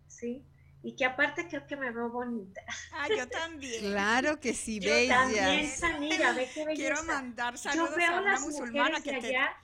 [0.08, 0.44] ¿sí?
[0.84, 2.62] y que aparte creo que me veo bonita.
[2.94, 3.82] Ah, yo también.
[3.82, 5.16] Claro que sí, yo bella.
[5.16, 6.94] También, Samira, ve qué belleza.
[6.96, 9.56] Quiero mandar saludos yo veo a una las musulmana que te, allá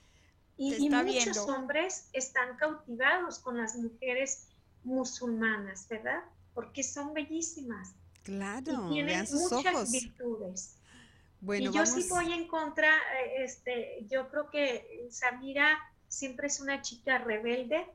[0.58, 1.46] y, muchos viendo.
[1.46, 4.48] hombres están cautivados con las mujeres
[4.84, 6.24] musulmanas, ¿verdad?
[6.54, 7.94] Porque son bellísimas
[8.24, 9.92] Claro, y tienen sus muchas ojos.
[9.92, 10.76] virtudes.
[11.40, 11.90] Bueno, y yo vamos.
[11.92, 17.86] sí voy en contra, eh, este, yo creo que Samira siempre es una chica rebelde.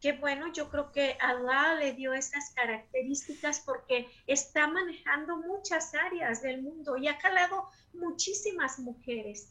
[0.00, 6.42] Que bueno, yo creo que Allah le dio esas características porque está manejando muchas áreas
[6.42, 7.64] del mundo y ha calado
[7.94, 9.48] muchísimas mujeres.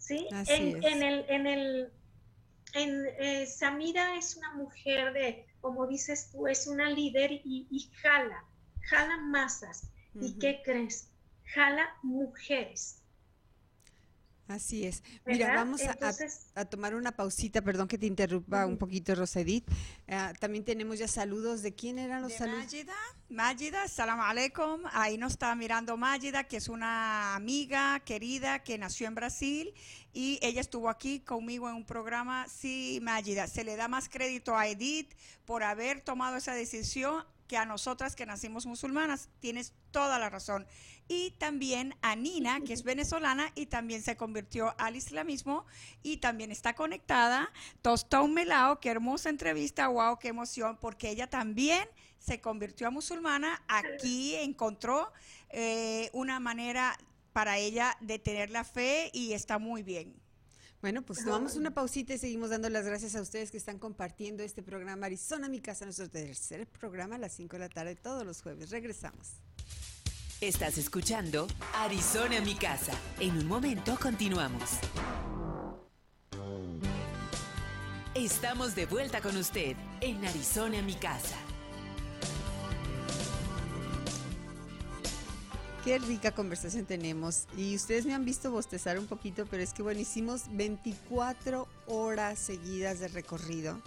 [0.00, 0.26] ¿Sí?
[0.48, 1.92] En, en el, en el,
[2.74, 7.90] en, eh, Samira es una mujer de, como dices tú, es una líder y, y
[8.02, 8.44] jala,
[8.80, 9.90] jala masas.
[10.14, 11.08] ¿Y qué crees?
[11.44, 12.99] Jala mujeres.
[14.50, 15.02] Así es.
[15.24, 15.62] Mira, ¿verdad?
[15.64, 19.64] vamos a- a, Entonces, a tomar una pausita, perdón que te interrumpa un poquito, Rosedit.
[20.08, 21.62] Ah, también tenemos ya saludos.
[21.62, 22.64] ¿De quién eran los de saludos?
[22.64, 22.94] Mágida,
[23.28, 24.82] Mágida, salam aleikum.
[24.92, 29.72] Ahí nos está mirando Mágida, que es una amiga querida que nació en Brasil
[30.12, 32.46] y ella estuvo aquí conmigo en un programa.
[32.48, 37.56] Sí, Mágida, se le da más crédito a Edith por haber tomado esa decisión que
[37.56, 39.28] a nosotras que nacimos musulmanas.
[39.40, 40.66] Tienes toda la razón.
[41.12, 45.66] Y también a Nina, que es venezolana y también se convirtió al islamismo
[46.04, 47.50] y también está conectada.
[47.82, 51.88] Tostón Melao, qué hermosa entrevista, wow, qué emoción, porque ella también
[52.20, 53.60] se convirtió a musulmana.
[53.66, 55.12] Aquí encontró
[55.48, 56.96] eh, una manera
[57.32, 60.14] para ella de tener la fe y está muy bien.
[60.80, 64.44] Bueno, pues tomamos una pausita y seguimos dando las gracias a ustedes que están compartiendo
[64.44, 68.24] este programa Arizona, mi casa, nuestro tercer programa a las 5 de la tarde todos
[68.24, 68.70] los jueves.
[68.70, 69.40] Regresamos.
[70.40, 72.94] Estás escuchando Arizona mi casa.
[73.18, 74.70] En un momento continuamos.
[78.14, 81.36] Estamos de vuelta con usted en Arizona mi casa.
[85.84, 87.44] Qué rica conversación tenemos.
[87.54, 92.38] Y ustedes me han visto bostezar un poquito, pero es que bueno, hicimos 24 horas
[92.38, 93.78] seguidas de recorrido.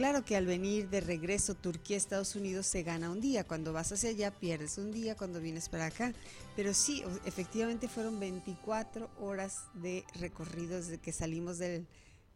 [0.00, 3.44] Claro que al venir de regreso Turquía, Estados Unidos, se gana un día.
[3.44, 6.14] Cuando vas hacia allá pierdes un día cuando vienes para acá.
[6.56, 11.86] Pero sí, efectivamente fueron 24 horas de recorrido desde que salimos del,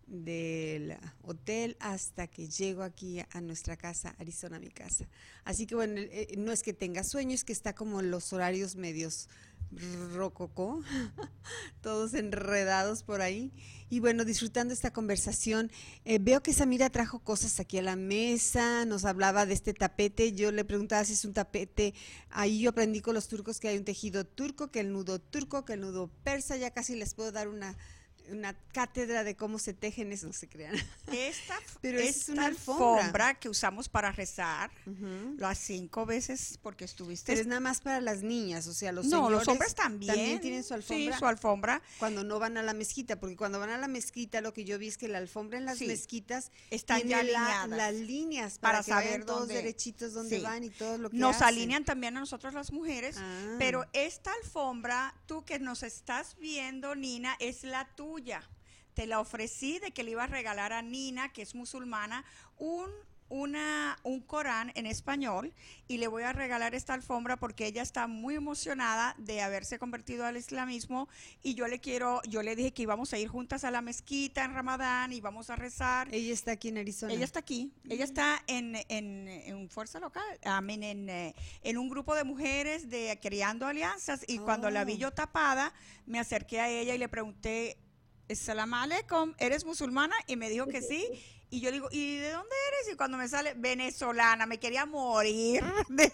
[0.07, 5.09] del hotel hasta que llego aquí a nuestra casa, Arizona, mi casa.
[5.45, 8.77] Así que bueno, eh, no es que tenga sueño, es que está como los horarios
[8.77, 9.31] medios
[10.15, 10.83] rococó,
[11.81, 13.53] todos enredados por ahí.
[13.91, 15.71] Y bueno, disfrutando esta conversación,
[16.05, 20.33] eh, veo que Samira trajo cosas aquí a la mesa, nos hablaba de este tapete,
[20.33, 21.95] yo le preguntaba si es un tapete,
[22.31, 25.65] ahí yo aprendí con los turcos que hay un tejido turco, que el nudo turco,
[25.65, 27.77] que el nudo persa, ya casi les puedo dar una,
[28.31, 30.75] una cátedra de cómo se tejen, eso no se crean.
[31.13, 32.97] Esta, Pero es una alfombra.
[33.01, 35.37] alfombra que usamos para rezar Ujú.
[35.39, 39.07] las cinco veces porque estuviste Pero es nada más para las niñas, o sea, los
[39.07, 40.41] no, los hombres también.
[40.41, 41.13] tienen su alfombra.
[41.13, 41.83] Sí, su alfombra.
[41.99, 44.79] cuando no van a la mezquita, porque cuando van a la mezquita lo que yo
[44.79, 47.95] vi es que la alfombra en las Sí, mezquitas están tiene ya la- alineadas las
[47.95, 50.43] líneas para, para que vayan saber todos dónde- derechitos dónde sí.
[50.43, 51.49] van y todo lo que Nos hacen.
[51.49, 53.57] alinean también a nosotros las mujeres, Ah.
[53.59, 58.14] pero esta alfombra, tú que nos estás viendo, Nina, es la tuya.
[58.95, 62.25] Te la ofrecí de que le iba a regalar a Nina, que es musulmana,
[62.57, 62.91] un
[63.29, 65.53] una, un Corán en español
[65.89, 70.25] y le voy a regalar esta alfombra porque ella está muy emocionada de haberse convertido
[70.25, 71.09] al islamismo
[71.43, 74.45] y yo le quiero, yo le dije que íbamos a ir juntas a la mezquita
[74.45, 76.09] en Ramadán y vamos a rezar.
[76.13, 77.13] Ella está aquí en Arizona.
[77.13, 80.25] Ella está aquí, ella está en, en, en Fuerza Local,
[80.63, 84.95] mean, en, eh, en un grupo de mujeres de Creando Alianzas y cuando la vi
[84.95, 84.97] Oh.
[84.97, 85.73] yo tapada,
[86.07, 87.79] me acerqué a ella y le pregunté,
[88.35, 90.15] Salam aleikum, ¿eres musulmana?
[90.27, 91.07] Y me dijo que sí.
[91.51, 92.93] Y yo digo, ¿y de dónde eres?
[92.93, 95.63] Y cuando me sale, venezolana, me quería morir.
[95.89, 96.13] de-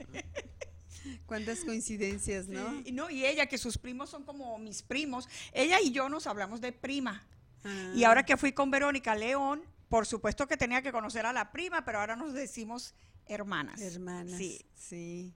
[1.26, 2.80] Cuántas coincidencias, ¿no?
[2.84, 6.26] y, no, y ella, que sus primos son como mis primos, ella y yo nos
[6.26, 7.24] hablamos de prima.
[7.94, 8.08] Y Ah.
[8.08, 11.84] ahora que fui con Verónica León, por supuesto que tenía que conocer a la prima,
[11.84, 12.92] pero ahora nos decimos
[13.26, 13.80] hermanas.
[13.80, 14.36] Hermanas.
[14.36, 14.64] Sí.
[14.74, 15.32] Sí.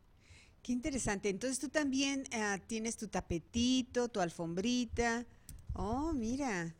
[0.60, 1.28] Qué interesante.
[1.28, 5.24] Entonces tú también ah, tienes tu tapetito, tu alfombrita.
[5.78, 6.74] Oh, mira.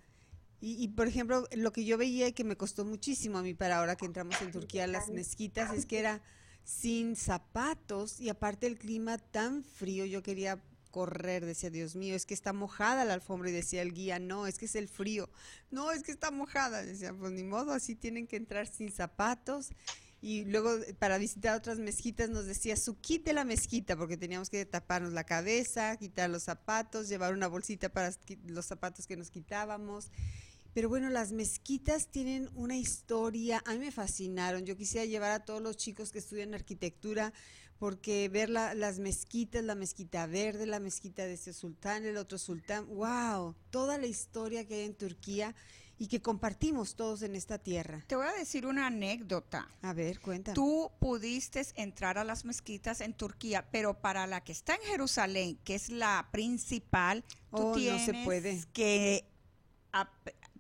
[0.61, 3.53] Y, y, por ejemplo, lo que yo veía y que me costó muchísimo a mí
[3.53, 6.23] para ahora que entramos en Turquía a las mezquitas es que era
[6.65, 12.25] sin zapatos y aparte el clima tan frío, yo quería correr, decía, Dios mío, es
[12.25, 15.29] que está mojada la alfombra y decía el guía, no, es que es el frío,
[15.71, 19.71] no, es que está mojada, decía, pues ni modo, así tienen que entrar sin zapatos
[20.21, 24.51] y luego eh, para visitar otras mezquitas nos decía su de la mezquita porque teníamos
[24.51, 28.13] que taparnos la cabeza, quitar los zapatos, llevar una bolsita para
[28.47, 30.11] los zapatos que nos quitábamos.
[30.75, 34.67] Pero bueno, las mezquitas tienen una historia, a mí me fascinaron.
[34.67, 37.33] Yo quisiera llevar a todos los chicos que estudian arquitectura
[37.79, 42.87] porque ver las mezquitas, la mezquita verde, la mezquita de ese sultán, el otro sultán,
[42.89, 45.55] wow, toda la historia que hay en Turquía
[45.99, 48.05] y que compartimos todos en esta tierra.
[48.07, 49.69] Te voy a decir una anécdota.
[49.83, 50.55] A ver, cuéntame.
[50.55, 55.59] Tú pudiste entrar a las mezquitas en Turquía, pero para la que está en Jerusalén,
[55.65, 58.65] que es la principal, tú tienes oh, no se puede.
[58.73, 59.25] que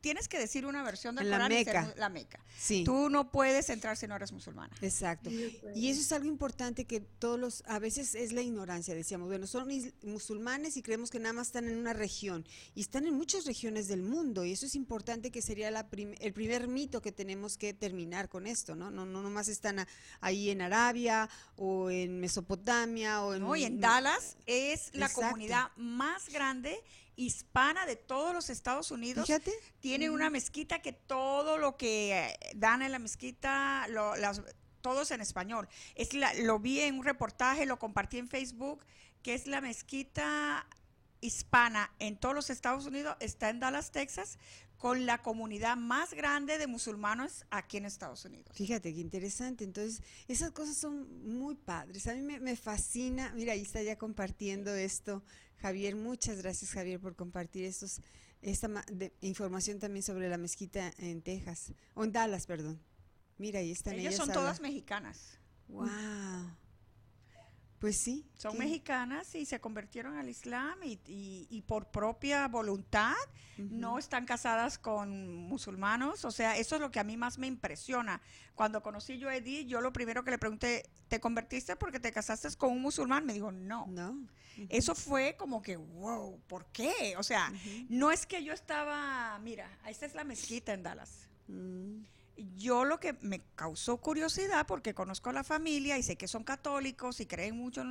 [0.07, 1.92] tienes que decir una versión del la Corán Meca.
[1.96, 2.38] la Meca.
[2.57, 2.84] Sí.
[2.84, 4.72] Tú no puedes entrar si no eres musulmana.
[4.80, 5.30] Exacto.
[5.30, 9.48] Y eso es algo importante que todos los, a veces es la ignorancia, decíamos, bueno,
[9.48, 9.66] son
[10.04, 12.46] musulmanes y creemos que nada más están en una región
[12.76, 15.88] y están en muchas regiones del mundo y eso es importante que sería la
[16.20, 18.92] el primer mito que tenemos que terminar con esto, ¿no?
[18.92, 19.84] No, no nomás están
[20.20, 23.42] ahí en Arabia o en Mesopotamia o en...
[23.42, 26.80] No, y en Dallas es la comunidad más grande
[27.17, 29.27] hispana de todos los Estados Unidos.
[29.27, 29.53] Fíjate.
[29.81, 34.43] Tiene una mezquita que todo lo que eh, dan en la mezquita, lo, las,
[34.83, 35.69] todos en español.
[35.95, 38.85] Es la, lo vi en un reportaje, lo compartí en Facebook,
[39.23, 40.67] que es la mezquita
[41.21, 44.39] hispana en todos los Estados Unidos, está en Dallas, Texas,
[44.77, 48.55] con la comunidad más grande de musulmanes aquí en Estados Unidos.
[48.55, 49.64] Fíjate qué interesante.
[49.64, 52.07] Entonces, esas cosas son muy padres.
[52.07, 53.33] A mí me, me fascina.
[53.35, 55.25] Mira, ahí está ya compartiendo esto
[55.59, 55.96] Javier.
[55.96, 58.00] Muchas gracias, Javier, por compartir estos,
[58.42, 58.68] esta
[59.20, 62.80] información también sobre la mezquita en Texas, o en Dallas, perdón.
[63.38, 64.14] Mira, ahí están ellas.
[64.14, 65.38] Ellas son todas mexicanas.
[65.68, 65.88] Wow.
[67.79, 68.27] Pues sí.
[68.39, 73.14] Son mexicanas y se convirtieron al Islam y, por propia voluntad
[73.59, 76.24] no están casadas con musulmanos.
[76.24, 78.20] O sea, eso es lo que a mí más me impresiona.
[78.55, 82.12] Cuando conocí yo a Edith, yo lo primero que le pregunté, ¿te convertiste porque te
[82.12, 83.24] casaste con un musulmán?
[83.27, 83.87] Me dijo, no.
[83.89, 84.27] No.
[84.70, 87.14] Eso fue como que, wow, ¿por qué?
[87.18, 87.53] O sea,
[87.89, 91.29] no es que yo estaba, mira, esta es la mezquita en Dallas.
[91.49, 96.28] Mm yo lo que me causó curiosidad, porque conozco a la familia y sé que
[96.28, 97.82] son católicos y creen mucho,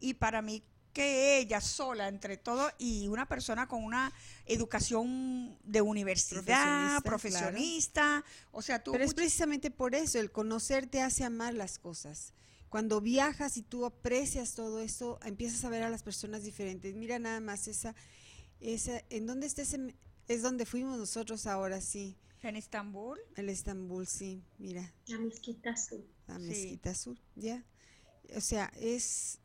[0.00, 4.12] y para mí que ella sola entre todo y una persona con una
[4.46, 8.92] educación de universidad, profesionista, o sea, tú...
[8.92, 12.32] Pero es precisamente por eso, el conocerte hace amar las cosas.
[12.68, 16.94] Cuando viajas y tú aprecias todo eso, empiezas a ver a las personas diferentes.
[16.94, 17.94] Mira nada más esa,
[18.60, 19.94] esa ¿en dónde está ese?
[20.26, 23.18] Es donde fuimos nosotros ahora, sí ¿En Estambul?
[23.36, 24.92] El Estambul, sí, mira.
[25.06, 26.06] La mezquita azul.
[26.26, 27.64] La mezquita azul, ya.
[28.36, 29.38] O sea, es...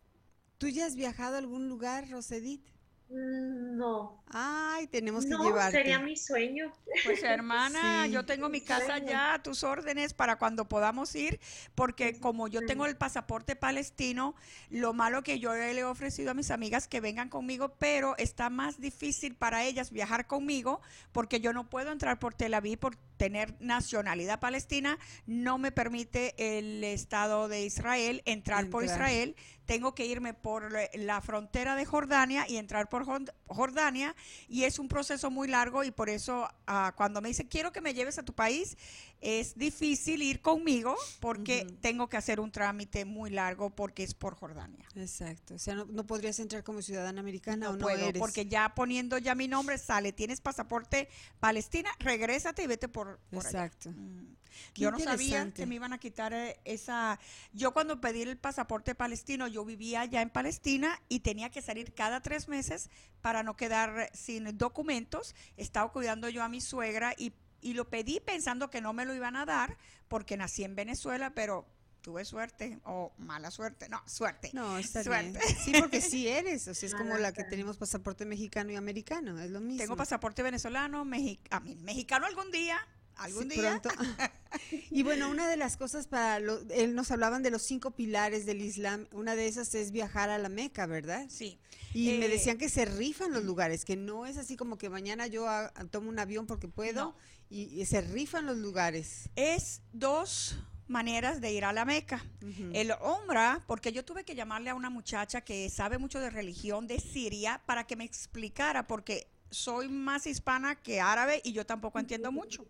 [0.58, 2.66] ¿Tú ya has viajado a algún lugar, Rosedit?
[3.10, 4.24] Mm, no.
[4.30, 5.78] Ay, tenemos que no, llevarte.
[5.78, 6.74] sería mi sueño.
[7.06, 11.39] Pues hermana, yo tengo mi casa ya a tus órdenes para cuando podamos ir,
[11.76, 14.36] porque como yo tengo el pasaporte palestino,
[14.70, 18.49] lo malo que yo le he ofrecido a mis amigas que vengan conmigo, pero está
[18.49, 20.82] más difícil para ellas viajar conmigo
[21.12, 26.34] porque yo no puedo entrar por Tel Aviv por tener nacionalidad palestina, no me permite
[26.38, 28.70] el Estado de Israel entrar.
[28.70, 29.36] por Israel
[29.66, 33.05] tengo que irme por la frontera de Jordania y entrar por
[33.47, 34.16] Jordania
[34.47, 37.82] y es un proceso muy largo y por eso ah, cuando me dice quiero que
[37.82, 38.78] me lleves a tu país
[39.24, 44.36] es difícil ir conmigo porque tengo que hacer un trámite muy largo porque es por
[44.36, 44.88] Jordania.
[44.95, 48.76] Exacto, o sea, no, podrías entrar como ciudadana americana no o no puedo, porque ya
[48.76, 51.07] poniendo ya mi nombre sale, tienes pasaporte
[51.39, 53.91] palestina, regrésate y vete por, Exacto.
[53.91, 54.36] Mm.
[54.76, 57.19] Yo no sabía que me iban a quitar eh, esa.
[57.53, 61.93] Yo cuando pedí el pasaporte palestino, yo vivía ya en Palestina y tenía que salir
[61.93, 65.34] cada tres meses para no quedar sin documentos.
[65.57, 67.34] Estaba cuidando yo a mi suegra y,
[67.64, 71.34] y lo pedí pensando que no me lo iban a dar porque nací en Venezuela,
[71.34, 71.66] pero
[72.01, 73.89] tuve suerte o mala suerte.
[73.89, 74.51] No, suerte.
[74.53, 75.39] No, está suerte.
[75.64, 76.68] Sí, porque sí eres.
[76.68, 79.39] O sea, es como la que tenemos pasaporte mexicano y americano.
[79.39, 79.82] Es lo mismo.
[79.82, 82.80] Tengo pasaporte venezolano, mexicano algún día
[83.18, 83.82] algún día.
[84.72, 88.61] y bueno, una de las cosas para él nos hablaban de los cinco pilares del
[88.61, 89.07] Islam.
[89.11, 91.26] Una de esas es viajar a la Meca, ¿verdad?
[91.30, 91.59] Sí.
[91.93, 94.89] Y me eh, decían que se rifan los lugares, que no es así como que
[94.89, 95.45] mañana yo
[95.91, 97.16] tomo un avión porque puedo
[97.54, 99.30] y, se rifan los lugares.
[99.36, 102.26] Es dos maneras de ir a la Meca.
[102.74, 106.88] El Omra, porque yo tuve que llamarle a una muchacha que sabe mucho de religión
[106.88, 111.99] de Siria para que me explicara, porque soy más hispana que árabe y yo tampoco
[111.99, 112.66] entiendo mucho.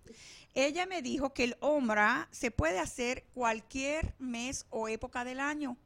[0.53, 5.77] Ella me dijo que el Omra se puede hacer cualquier mes o época del año.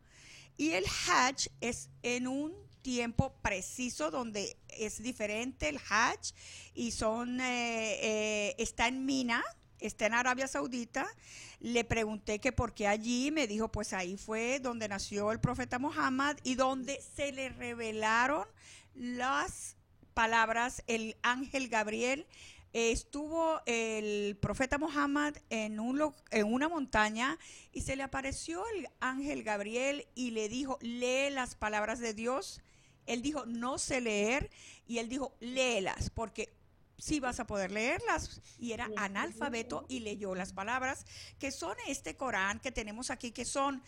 [0.58, 6.34] Y el Hajj es en un tiempo preciso donde es diferente el Hajj
[6.74, 9.44] y son eh, eh, está en Mina,
[9.82, 11.06] está en Arabia Saudita.
[11.60, 15.80] Le pregunté que por qué allí, me dijo, pues ahí fue donde nació el profeta
[15.80, 18.48] Muhammad y donde se le revelaron
[18.96, 19.76] las
[20.14, 22.26] palabras, el ángel Gabriel
[22.72, 27.38] estuvo el profeta Muhammad en, un, en una montaña
[27.74, 32.62] y se le apareció el ángel Gabriel y le dijo, lee las palabras de Dios.
[33.08, 34.52] Él dijo, no sé leer,
[34.86, 36.54] y él dijo, léelas, porque
[36.98, 38.42] sí vas a poder leerlas.
[38.60, 41.06] Y era analfabeto y leyó las palabras,
[41.40, 43.82] que son este Corán que tenemos aquí, que son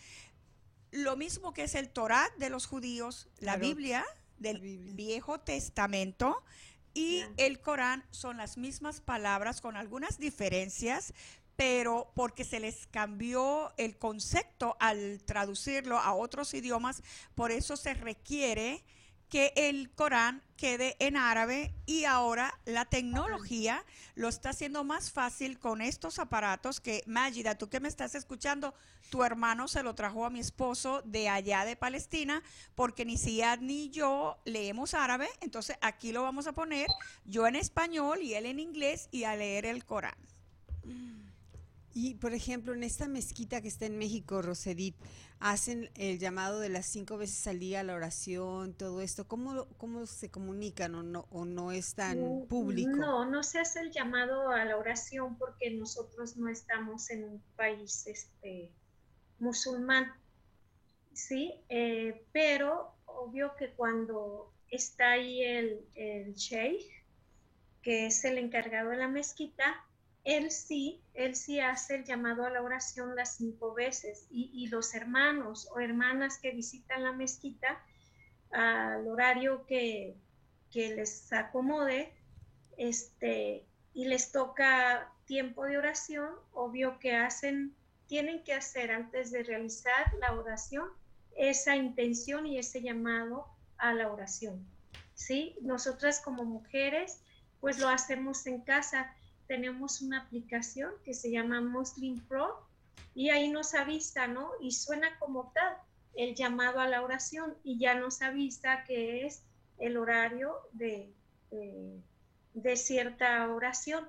[0.92, 4.04] lo mismo que es el Torah de los judíos, la Biblia
[4.38, 4.58] del
[4.94, 6.42] Viejo Testamento
[6.94, 11.14] y el Corán son las mismas palabras con algunas diferencias,
[11.54, 17.02] pero porque se les cambió el concepto al traducirlo a otros idiomas,
[17.34, 18.82] por eso se requiere
[19.30, 25.58] que el Corán quede en árabe y ahora la tecnología lo está haciendo más fácil
[25.58, 28.74] con estos aparatos que, Magida, tú que me estás escuchando,
[29.08, 32.42] tu hermano se lo trajo a mi esposo de allá de Palestina
[32.74, 36.88] porque ni Siad ni yo leemos árabe, entonces aquí lo vamos a poner
[37.24, 40.18] yo en español y él en inglés y a leer el Corán.
[41.92, 44.94] Y, por ejemplo, en esta mezquita que está en México, Rosedit,
[45.40, 49.26] hacen el llamado de las cinco veces al día, la oración, todo esto.
[49.26, 52.90] ¿Cómo, cómo se comunican o no, o no es tan público?
[52.90, 57.42] No, no se hace el llamado a la oración porque nosotros no estamos en un
[57.56, 58.70] país este,
[59.40, 60.12] musulmán,
[61.12, 61.54] ¿sí?
[61.68, 66.86] Eh, pero obvio que cuando está ahí el, el sheikh,
[67.82, 69.84] que es el encargado de la mezquita,
[70.24, 74.94] él sí, él sí hace el llamado a la oración las cinco veces y, los
[74.94, 77.82] hermanos o hermanas que visitan la mezquita
[78.50, 80.16] al horario que,
[80.72, 82.12] les acomode
[82.76, 87.74] este, y les toca tiempo de oración, obvio que hacen,
[88.06, 90.88] tienen que hacer antes de realizar la oración
[91.36, 93.46] esa intención y ese llamado
[93.78, 94.66] a la oración.
[95.14, 95.56] ¿sí?
[95.62, 97.22] Nosotras como mujeres,
[97.60, 99.14] pues lo hacemos en casa
[99.50, 102.64] tenemos una aplicación que se llama Muslim Pro
[103.16, 104.52] y ahí nos avisa, ¿no?
[104.60, 105.76] Y suena como tal
[106.14, 109.42] el llamado a la oración y ya nos avisa que es
[109.78, 111.12] el horario de,
[112.54, 114.08] de, cierta oración.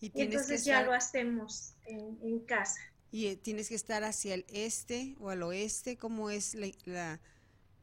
[0.00, 2.80] Y, entonces ya lo hacemos en, casa.
[3.12, 7.20] Y eh, tienes que estar hacia el este o al oeste, ¿cómo es la...?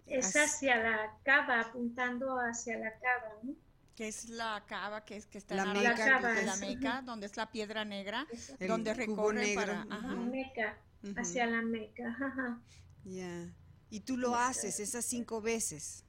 [0.07, 3.53] es hacia la cava, apuntando hacia la cava, ¿no?
[4.01, 7.37] Que es la cava que es que está la en meca, la, meca, donde es
[7.37, 8.25] la piedra negra,
[8.67, 10.81] donde recorre para Meca,
[11.17, 12.59] hacia la meca.
[13.03, 13.53] Ya.
[13.91, 16.03] Y tú lo haces esas cinco veces.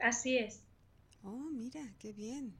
[0.00, 0.62] Así es.
[1.22, 2.56] Oh, mira, qué bien.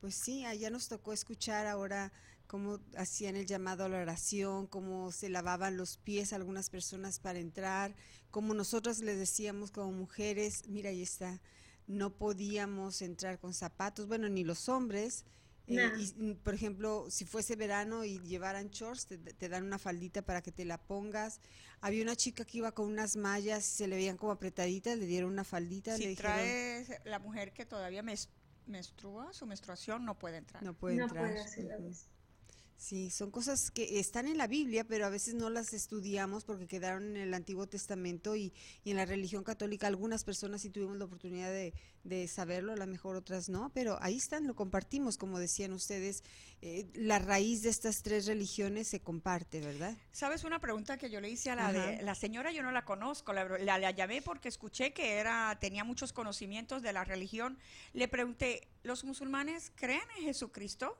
[0.00, 2.12] Pues sí, allá nos tocó escuchar ahora
[2.48, 7.38] cómo hacían el llamado a la oración, cómo se lavaban los pies algunas personas para
[7.38, 7.94] entrar,
[8.32, 11.40] como nosotros les decíamos como mujeres, mira, ahí está,
[11.86, 15.24] no podíamos entrar con zapatos, bueno, ni los hombres.
[15.66, 20.42] Eh, y, por ejemplo, si fuese verano y llevaran shorts, te, dan una faldita para
[20.42, 21.40] que te la pongas.
[21.80, 25.30] Había una chica que iba con unas mallas, se le veían como apretaditas, le dieron
[25.30, 25.96] una faldita.
[25.96, 28.02] Si trae la mujer que todavía
[28.66, 30.62] menstrua, su menstruación no puede entrar.
[30.62, 31.34] No puede entrar.
[32.80, 36.66] Sí, son cosas que están en la Biblia, pero a veces no las estudiamos porque
[36.66, 38.54] quedaron en el Antiguo Testamento y,
[38.86, 43.16] en la religión católica algunas personas sí tuvimos la oportunidad de, saberlo, a lo mejor
[43.16, 46.24] otras no, pero ahí están, lo compartimos, como decían ustedes,
[46.62, 49.94] eh, la raíz de estas tres religiones se comparte, ¿verdad?
[50.10, 52.50] ¿Sabes una pregunta que yo le hice a la de, la señora?
[52.50, 56.94] Yo no la conozco, la, la llamé porque escuché que era tenía muchos conocimientos de
[56.94, 57.58] la religión.
[57.92, 60.96] Le pregunté, ¿los musulmanes creen en Jesucristo?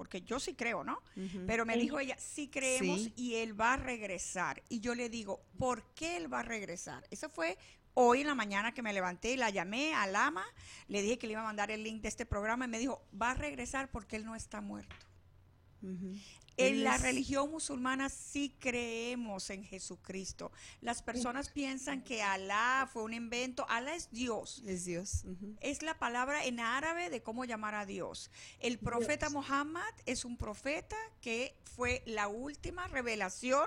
[0.00, 1.02] Porque yo sí creo, ¿no?
[1.46, 4.62] Pero me dijo ella, sí creemos y él va a regresar.
[4.70, 7.06] Y yo le digo, ¿por qué él va a regresar?
[7.10, 7.58] Eso fue
[7.92, 10.42] hoy en la mañana que me levanté y la llamé a Lama,
[10.88, 13.04] le dije que le iba a mandar el link de este programa y me dijo,
[13.20, 14.96] va a regresar porque él no está muerto.
[16.60, 20.52] En la religión musulmana sí creemos en Jesucristo.
[20.80, 23.66] Las personas piensan que Alá fue un invento.
[23.68, 24.62] Alá es Dios.
[24.66, 25.24] Es Dios.
[25.60, 28.30] Es la palabra en árabe de cómo llamar a Dios.
[28.58, 33.66] El profeta Muhammad es un profeta que fue la última revelación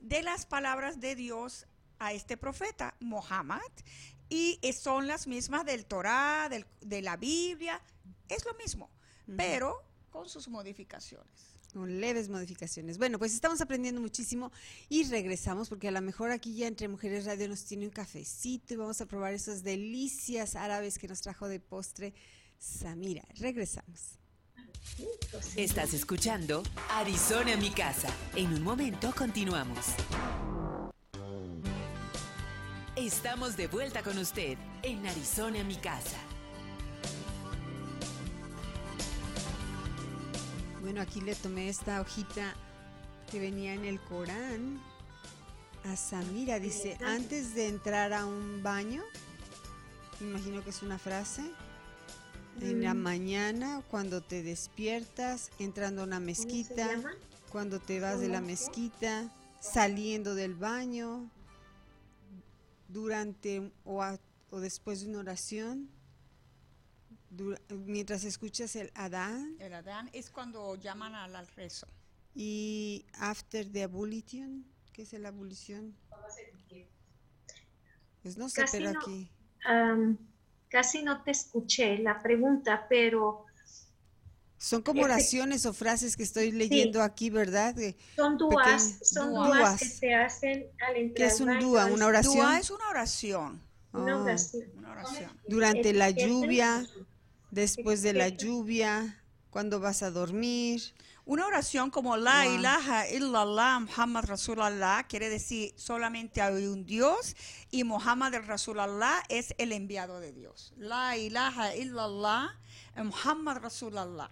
[0.00, 1.66] de las palabras de Dios
[1.98, 3.60] a este profeta, Muhammad.
[4.28, 7.80] Y son las mismas del Torah, de la Biblia.
[8.28, 8.90] Es lo mismo,
[9.36, 12.96] pero con sus modificaciones con leves modificaciones.
[12.96, 14.50] Bueno, pues estamos aprendiendo muchísimo
[14.88, 18.72] y regresamos porque a lo mejor aquí ya entre Mujeres Radio nos tiene un cafecito
[18.72, 22.14] y vamos a probar esas delicias árabes que nos trajo de postre
[22.58, 23.24] Samira.
[23.38, 24.18] Regresamos.
[25.56, 28.08] Estás escuchando Arizona mi casa.
[28.34, 29.84] En un momento continuamos.
[32.96, 36.16] Estamos de vuelta con usted en Arizona mi casa.
[40.86, 42.54] Bueno, aquí le tomé esta hojita
[43.28, 44.80] que venía en el Corán
[45.82, 46.60] a Samira.
[46.60, 49.02] Dice, antes de entrar a un baño,
[50.20, 51.42] imagino que es una frase,
[52.60, 52.98] en la Mm.
[52.98, 56.88] mañana, cuando te despiertas, entrando a una ¿Cómo se mezquita,
[57.50, 59.28] cuando te vas de la mezquita,
[59.60, 61.28] saliendo del baño,
[62.88, 64.20] durante o, a-
[64.50, 65.88] o después de una oración,
[67.30, 71.86] dura- mientras escuchas el Adán El Adán es cuando llaman al, al rezo.
[72.34, 75.96] y after the abolition, ¿qué es la abolición?
[78.22, 79.00] Pues no sé, Casi pero no.
[79.00, 79.30] aquí.
[79.64, 80.18] Am,
[80.68, 83.44] casi no te escuché la pregunta, pero
[84.58, 87.74] Son como Efe- oraciones o frases que estoy leyendo aquí, ¿verdad?
[87.74, 88.98] Que, son duas, Pequeñas.
[89.08, 89.48] son Duas.
[89.58, 91.86] duas que se hacen al ¿Qué entrar es al un dúa?
[91.88, 92.34] es ¿Una oración?
[92.36, 93.62] Dua es una oración.
[93.92, 94.22] Una Oh.
[94.22, 94.64] oración.
[94.76, 95.30] Una oración.
[95.46, 96.84] Durante la lluvia,
[97.50, 100.82] después de la lluvia, cuando vas a dormir.
[101.24, 102.54] Una oración como La Wow.
[102.54, 107.34] ilaha illallah Muhammad Rasulallah quiere decir solamente hay un Dios
[107.72, 110.72] y Muhammad Rasulallah es el enviado de Dios.
[110.76, 112.50] La ilaha illallah
[112.96, 114.30] Muhammad Rasulallah.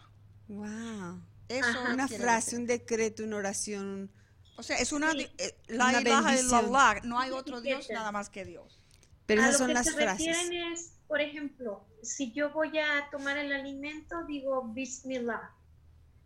[0.48, 1.20] Wow.
[1.48, 1.68] Eso.
[1.92, 2.58] Una frase, decir.
[2.60, 4.10] un decreto, una oración.
[4.56, 5.26] O sea, es una, Sí.
[5.38, 6.46] eh, la Una ilaha bendición.
[6.64, 8.80] illallah, no hay otro Dios nada más que Dios.
[9.26, 10.36] Pero a esas lo son que las se frases.
[10.50, 15.48] es, por ejemplo, si yo voy a tomar el alimento, digo Bismillah.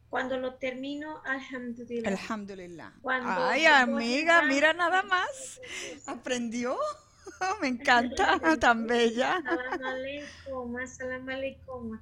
[0.08, 2.08] Cuando lo termino, Alhamdulillah.
[2.08, 2.94] Alhamdulillah.
[3.02, 5.60] Cuando Ay, amiga, mira nada más.
[6.06, 6.78] ¿Aprendió?
[7.60, 9.42] Me encanta, tan bella.
[9.44, 12.00] Salam aleikum, salam aleikum.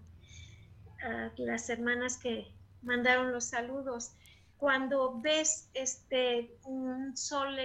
[1.03, 4.12] a las hermanas que mandaron los saludos.
[4.59, 7.59] Cuando ves este un sol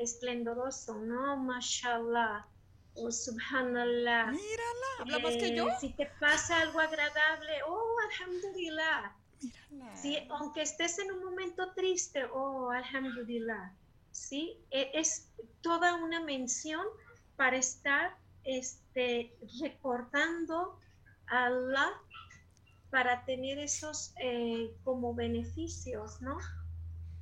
[0.00, 1.36] esplendoroso, ¿no?
[1.36, 2.48] Mashallah
[2.94, 4.26] o subhanallah.
[4.30, 5.66] Mírala, habla más que Eh, yo.
[5.80, 9.16] Si te pasa algo agradable, oh, alhamdulillah.
[9.70, 9.96] Mírala.
[9.96, 13.72] Sí, aunque estés en un momento triste, oh, alhamdulillah.
[14.10, 16.86] Sí, E- es toda una mención
[17.36, 20.78] para estar este, recordando
[21.26, 22.00] a Allah
[22.90, 26.38] para tener esos eh, como beneficios, ¿no?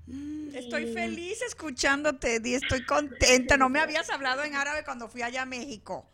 [0.06, 3.56] Mm, Estoy feliz escuchándote, Di, estoy contenta.
[3.56, 6.08] No me habías hablado en árabe cuando fui allá a México.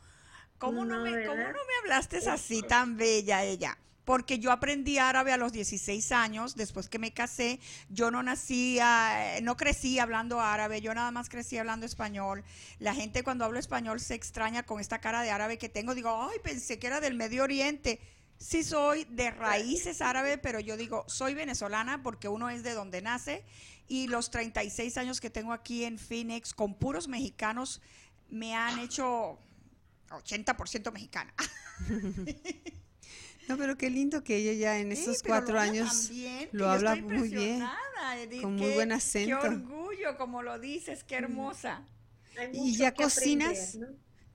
[0.59, 3.79] ¿Cómo no, No, me, ¿cómo no me hablaste así tan bella ella?
[4.05, 7.61] Porque yo aprendí árabe a los 16 años, después que me casé,
[7.91, 12.43] yo no nací, ah, no crecí hablando árabe, yo nada más crecí hablando español.
[12.79, 16.29] La gente cuando hablo español se extraña con esta cara de árabe que tengo, digo,
[16.31, 18.01] ay, pensé que era del Medio Oriente.
[18.39, 23.03] Sí soy de raíces árabe, pero yo digo, soy venezolana porque uno es de donde
[23.03, 23.45] nace
[23.89, 27.81] y los 36 años que tengo aquí en Phoenix con puros mexicanos
[28.31, 29.39] me han hecho
[30.11, 31.35] 80% mexicana.
[33.49, 36.71] No, pero qué lindo que ella ya en estos cuatro lo años bien, lo yo
[36.71, 39.39] habla estoy muy bien, impresionada, Edith, con muy qué- buen Qué acento.
[39.41, 41.83] orgullo, como lo dices, qué hermosa.
[42.39, 43.75] Hay ¿Y ya que aprender, cocinas?
[43.77, 43.87] ¿no?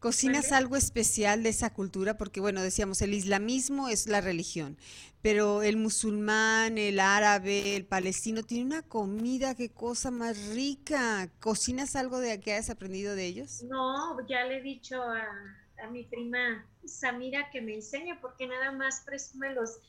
[0.04, 2.18] ¿Cocinas algo especial de esa cultura?
[2.18, 4.78] Porque, bueno, decíamos, el islamismo es la religión,
[5.22, 11.30] pero el musulmán, el árabe, el palestino, tiene una comida, qué cosa más rica.
[11.40, 13.64] ¿Cocinas algo de que hayas aprendido de ellos?
[13.64, 15.24] No, ya le he dicho a,
[15.82, 19.80] a mi prima Samira que me enseñe, porque nada más presume los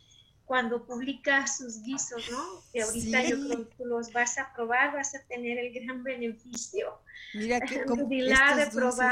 [0.45, 2.63] cuando publica sus guisos, ¿no?
[2.73, 6.05] Que ahorita yo creo que tú los vas a probar, vas a tener el gran
[6.05, 7.01] beneficio.
[7.33, 9.07] Mira que de estos dulces.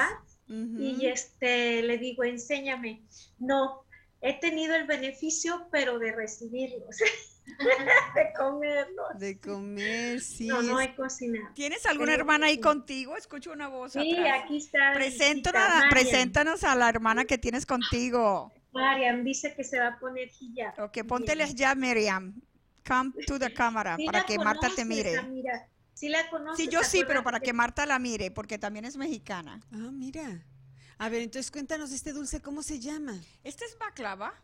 [0.48, 3.02] Y este le digo, enséñame.
[3.38, 3.84] No,
[4.20, 6.96] he tenido el beneficio, pero de recibirlos,
[8.14, 9.18] de comerlos.
[9.18, 10.48] De comer, sí.
[10.48, 11.48] no, no he cocinado.
[11.54, 13.16] ¿Tienes alguna Pero- hermana ahí contigo?
[13.16, 14.42] Escucho una voz Sí, atrás.
[14.44, 14.92] aquí está.
[14.94, 15.90] Preséntanos, visita, Mariam.
[15.90, 18.52] preséntanos a la hermana que tienes contigo.
[18.72, 20.78] Mariam dice que se va a poner hijab.
[20.84, 22.34] Ok, pónteles ya, Miriam.
[22.86, 25.12] Come to the camera Sí para que Marta te mire.
[25.94, 26.64] Sí la conoces.
[26.64, 29.60] Sí, yo sí, pero para que Marta la mire, porque también es mexicana.
[29.72, 30.44] Ah, mira.
[30.98, 33.20] A ver, entonces cuéntanos este dulce, ¿cómo se llama?
[33.44, 34.34] Este es baklava.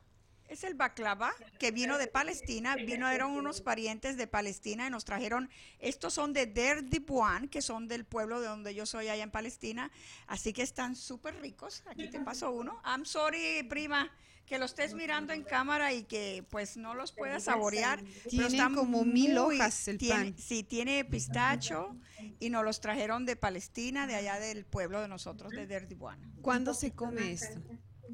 [0.49, 2.75] Es el baklava que vino de Palestina.
[2.75, 5.51] Vino, eran unos parientes de Palestina y nos trajeron.
[5.79, 9.31] Estos son de Der Dibuan, que son del pueblo de donde yo soy allá en
[9.31, 9.91] Palestina.
[10.27, 11.85] Así que están súper ricos.
[11.87, 12.81] Aquí te paso uno.
[12.85, 14.11] I'm sorry, prima,
[14.49, 18.03] que lo estés mirando en cámara y que pues no los puedas saborear.
[18.31, 20.39] pero Tienen como mil muy- hojas el tiene- pan.
[20.39, 21.95] Sí, tiene pistacho
[22.41, 26.21] y nos los trajeron de Palestina, de allá del pueblo de nosotros, de Der Dibuan.
[26.41, 27.61] ¿Cuándo se come esto?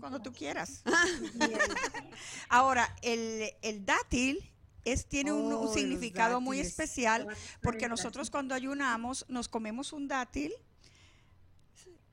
[0.00, 0.82] Cuando tú quieras.
[2.48, 4.50] Ahora, el, el dátil
[4.84, 7.28] es, tiene un, un Oh, significado muy especial
[7.62, 10.52] porque nosotros cuando ayunamos nos comemos un dátil.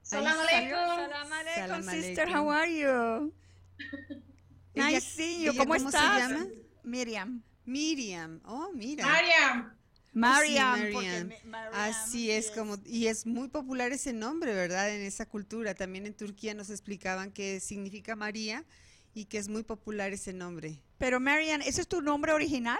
[0.03, 0.71] Salam aleikum.
[0.77, 2.29] Salam aleikum, Salam sister.
[2.35, 3.33] How are you?
[4.73, 6.29] Ella- ella ¿Cómo cómo se estás?
[6.29, 6.47] llama?
[6.83, 7.43] Miriam.
[7.65, 8.41] Miriam.
[8.45, 9.05] Oh, mira.
[9.05, 9.77] Mariam.
[10.13, 11.27] Mariam, Sí, porque Mariam.
[11.27, 14.93] me- Mariam, Así es como y es muy popular ese nombre, ¿verdad?
[14.93, 15.73] En esa cultura.
[15.75, 18.65] También en Turquía nos explicaban que significa María
[19.13, 20.81] y que es muy popular ese nombre.
[20.97, 22.79] Pero Marian, ¿ese es tu nombre original?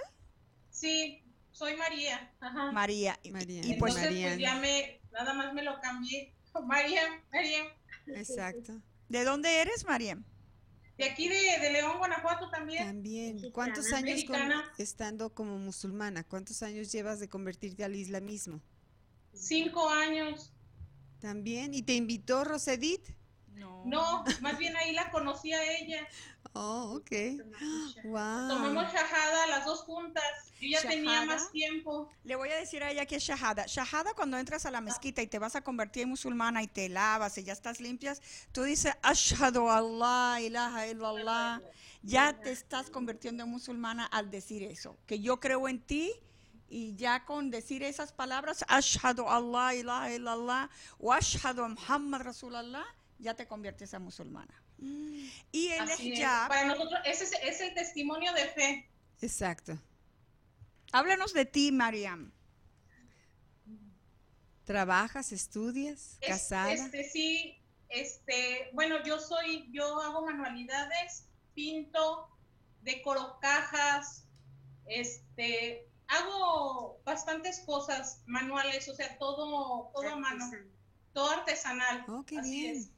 [0.70, 1.22] Sí,
[1.52, 2.30] soy María.
[2.40, 2.72] Ajá.
[2.72, 3.18] María.
[3.22, 3.60] Y- María.
[3.64, 4.30] Y, pues, Entonces, Marian.
[4.30, 6.34] pues ya me, nada más me lo cambié.
[6.66, 7.66] Mariam, Mariam.
[8.08, 8.80] Exacto.
[9.08, 10.24] ¿de dónde eres, Mariam?
[10.98, 12.84] De aquí de, de León, Guanajuato también.
[12.86, 13.34] También.
[13.36, 13.52] Mexicana.
[13.52, 14.38] ¿Cuántos años con-
[14.78, 16.22] estando como musulmana?
[16.24, 18.60] ¿Cuántos años llevas de convertirte al islamismo?
[19.32, 20.52] Cinco años.
[21.20, 21.72] También.
[21.74, 23.00] ¿Y te invitó Rosedit?
[23.54, 23.82] No.
[23.86, 26.06] No, más bien ahí la conocí a ella.
[26.54, 27.10] Oh, ok.
[28.04, 28.48] Wow.
[28.48, 30.22] Tomamos shahada las dos juntas.
[30.60, 31.26] Yo ya tenía Shahada.
[31.26, 32.10] más tiempo.
[32.24, 33.64] Le voy a decir a ella que es shahada.
[33.66, 36.88] Shahada cuando entras a la mezquita y te vas a convertir en musulmana y te
[36.88, 38.20] lavas y ya estás limpias,
[38.52, 41.62] tú dices ashhadu Allah ilaha illallah.
[42.02, 46.12] Ya te estás convirtiendo en musulmana al decir eso, que yo creo en ti
[46.68, 52.84] y ya con decir esas palabras ashhadu Allah ilaha illallah o ashhadu Muhammad Rasulallah,
[53.18, 54.61] ya te conviertes en musulmana.
[55.52, 56.18] Y el Así es.
[56.18, 58.90] hijab, Para nosotros, ese es, es el testimonio de fe.
[59.20, 59.78] Exacto.
[60.92, 62.32] háblanos de ti, Mariam.
[64.64, 66.72] ¿Trabajas, estudias, Es- casada?
[66.72, 67.58] Este, sí,
[67.88, 71.24] este, bueno, yo soy, yo hago manualidades,
[71.54, 72.28] pinto,
[72.82, 74.24] decoro cajas,
[74.86, 80.48] este, hago bastantes cosas manuales, o sea, todo, todo a mano,
[81.12, 82.04] todo artesanal.
[82.08, 82.76] Oh, qué así bien.
[82.76, 82.90] es.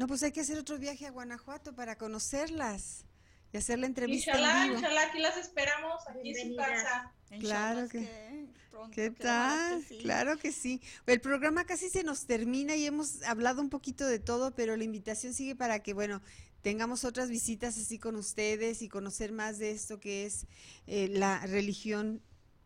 [0.00, 3.04] No, pues hay que hacer otro viaje a Guanajuato para conocerlas
[3.52, 4.76] y hacer la entrevista Inshallah, en vivo.
[4.78, 7.12] inshallah, aquí las esperamos, aquí en su casa.
[7.38, 9.82] Claro que- pronto, ¿Qué tal?
[9.82, 9.98] que sí.
[9.98, 10.80] Claro que sí.
[11.06, 14.84] El programa casi se nos termina y hemos hablado un poquito de todo, pero la
[14.84, 16.22] invitación sigue para que, bueno,
[16.62, 20.46] tengamos otras visitas así con ustedes y conocer más de esto que es
[20.86, 22.22] eh, la religión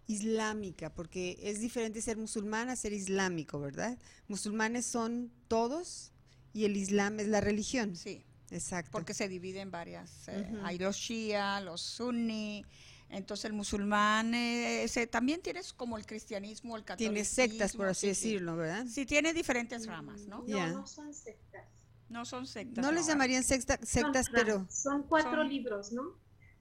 [0.07, 3.99] islámica, porque es diferente ser musulmán a ser islámico, ¿verdad?
[4.28, 6.12] Musulmanes son todos
[6.55, 7.94] y el islam es la religión.
[7.96, 8.90] Sí, Exacto.
[8.92, 10.28] porque se divide en varias.
[10.28, 10.64] eh, Ujú.
[10.64, 12.64] Hay los shia, los sunni.
[13.11, 17.12] Entonces el musulmán eh, ese, también tienes como el cristianismo, el catolicismo.
[17.12, 18.28] Tiene sectas, por así sí, sí.
[18.30, 18.86] decirlo, ¿verdad?
[18.88, 20.42] Sí, tiene diferentes ramas, ¿no?
[20.48, 21.64] No, no son sectas.
[22.09, 22.82] No son sectas.
[22.84, 24.66] No les llamarían secta- sectas, Son pero...
[24.70, 26.02] Son cuatro Son- libros, ¿no?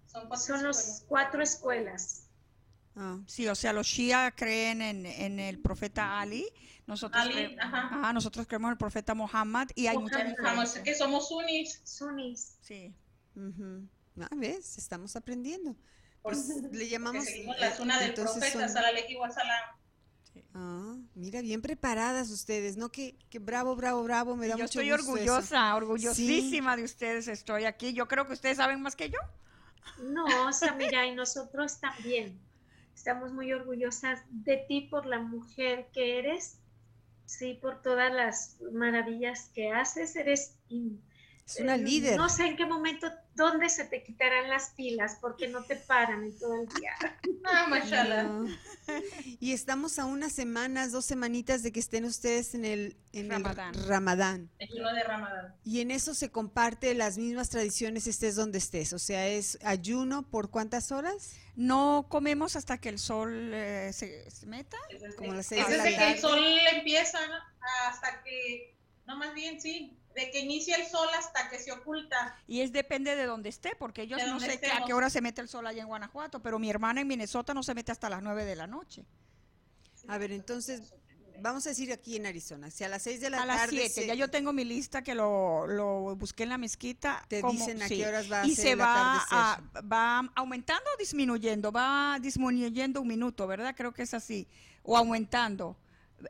[0.08, 2.23] Son cuatro Son los cuatro escuelas.
[2.96, 6.46] Ah, Sí, o sea, los shia creen en, en el profeta Ali.
[6.86, 7.88] Nosotros, Ali, cre- ajá.
[8.00, 10.36] Ajá, nosotros creemos en el profeta Muhammad y hay mucha Muhammad.
[10.44, 10.84] Vamos, diferencia.
[10.84, 11.82] que somos sunnis.
[11.84, 12.58] Sunis.
[12.62, 12.94] Sí.
[14.20, 14.78] Ah, ¿ves?
[14.78, 15.76] Estamos aprendiendo.
[16.22, 17.26] Pues le llamamos...
[17.60, 18.60] la suna del profeta,
[19.20, 19.64] Wasalam.
[20.56, 22.90] Ah, mira, bien preparadas ustedes, ¿no?
[22.90, 25.12] Que, que bravo, bravo, bravo, me da Yo mucho estoy gusto eso.
[25.12, 27.28] orgullosa, orgullosísima de ustedes.
[27.28, 27.94] Estoy aquí.
[27.94, 29.20] Yo creo que ustedes saben más que yo.
[30.02, 32.40] No, Samira, y nosotros también.
[32.96, 36.60] Estamos muy orgullosas de ti por la mujer que eres,
[37.26, 40.16] sí, por todas las maravillas que haces.
[40.16, 41.02] Eres in-
[41.46, 42.18] Es una eh, líder.
[42.18, 46.24] No sé en qué momento, dónde se te quitarán las pilas, porque no te paran
[46.24, 46.94] en todo el día.
[47.46, 48.24] Ah, mashallah.
[48.24, 48.46] No.
[49.42, 53.44] Y estamos a unas semanas, dos semanitas de que estén ustedes en el, en el
[53.44, 53.74] Ramadán.
[53.86, 54.50] Ramadán.
[54.60, 55.54] El kilo de Ramadán.
[55.66, 58.94] Y en eso se comparte las mismas tradiciones estés donde estés.
[58.94, 61.36] O sea, es ayuno por cuántas horas?
[61.58, 64.78] No comemos hasta que el sol eh, se, se meta.
[65.18, 66.40] Como las Es seis de la desde que el sol
[66.72, 67.20] empieza
[67.90, 72.36] hasta que, no más bien sí, de que inicia el sol hasta que se oculta.
[72.48, 75.10] Y es depende de dónde esté, porque ellos no donde sé que- a qué hora
[75.10, 77.92] se mete el sol allá en Guanajuato, pero mi hermana en Minnesota no se mete
[77.92, 79.06] hasta las 9 de la noche.
[80.08, 80.94] A ver, entonces,
[81.40, 83.76] vamos a decir aquí en Arizona, si a las seis de la A las tarde
[83.78, 87.26] 7, se- ya yo tengo mi lista que lo, lo busqué en la mezquita.
[87.28, 87.98] Te como- dicen a sí.
[87.98, 92.18] qué horas va a Y ser se el va, a- va aumentando o disminuyendo, va
[92.22, 93.74] disminuyendo un minuto, ¿verdad?
[93.76, 94.48] Creo que es así,
[94.84, 95.78] o aumentando.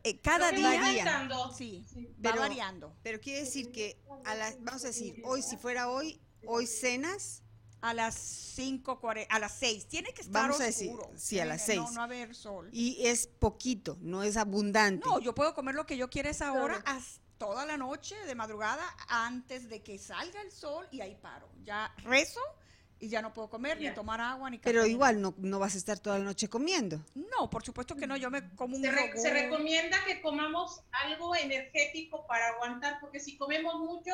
[0.03, 1.53] Eh, cada día, aumentando.
[1.53, 2.05] sí, Sí.
[2.05, 2.95] va Pero- variando.
[3.03, 7.39] Pero quiere decir que a las, vamos a decir, hoy, si fuera hoy, hoy cenas,
[7.85, 8.97] A las 5,
[9.29, 11.11] a las 6, tiene que estar Vamos a decir, oscuro.
[11.17, 11.95] sí, a las que- No, seis.
[11.97, 12.69] no haber sol.
[12.71, 15.05] y es poquito, no es abundante.
[15.05, 18.35] No, yo puedo comer lo que yo quiera esa hora hasta toda la noche de
[18.35, 21.49] madrugada antes de que salga el sol y ahí paro.
[21.65, 22.39] Ya rezo
[23.03, 24.71] y ya no puedo comer ni tomar agua ni café.
[24.71, 27.01] Pero igual no, no vas a estar toda la noche comiendo.
[27.15, 30.81] No, por supuesto que no, yo me como un Se, re- se recomienda que comamos
[30.91, 34.11] algo energético para aguantar, porque si comemos mucho,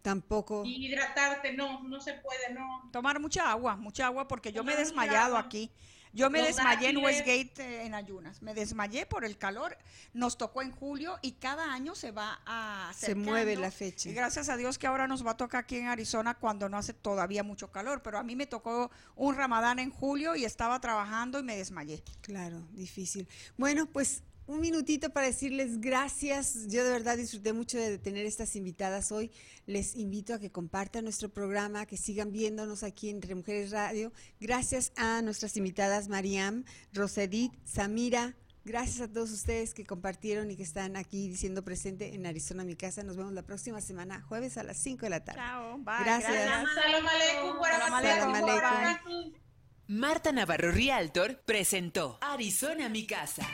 [0.00, 0.62] Tampoco.
[0.64, 2.88] y hidratarte, no, no se puede, no.
[2.90, 5.40] Tomar mucha agua, mucha agua porque yo me he desmayado agua.
[5.40, 5.70] aquí.
[6.12, 6.98] Yo me desmayé en.
[6.98, 8.42] Westgate eh, en ayunas.
[8.42, 9.76] Me desmayé por el calor.
[10.12, 14.08] Nos tocó en julio y cada año se va a Se mueve la fecha.
[14.08, 16.76] Y gracias a Dios que ahora nos va a tocar aquí en Arizona cuando no
[16.76, 18.02] hace todavía mucho calor.
[18.02, 22.02] Pero a mí me tocó un ramadán en julio y estaba trabajando y me desmayé.
[22.20, 23.28] Claro, difícil.
[23.56, 24.22] Bueno, pues
[24.52, 26.66] un minutito para decirles gracias.
[26.68, 29.30] Yo de verdad disfruté mucho de tener estas invitadas hoy.
[29.66, 34.12] Les invito a que compartan nuestro programa, que sigan viéndonos aquí en Entre Mujeres Radio.
[34.40, 38.36] Gracias a nuestras invitadas Mariam, Rosedit, Samira.
[38.64, 42.76] Gracias a todos ustedes que compartieron y que están aquí diciendo presente en Arizona, mi
[42.76, 43.02] casa.
[43.02, 45.40] Nos vemos la próxima semana, jueves a las 5 de la tarde.
[45.40, 45.94] Chao, bye.
[46.04, 46.32] Gracias.
[46.32, 49.32] Salam aleikum, Salam aleikum.
[49.88, 53.46] Marta Navarro Rialtor presentó Arizona mi casa.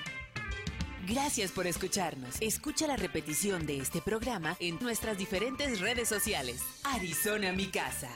[1.08, 2.36] Gracias por escucharnos.
[2.40, 6.60] Escucha la repetición de este programa en nuestras diferentes redes sociales.
[6.84, 8.10] Arizona mi casa.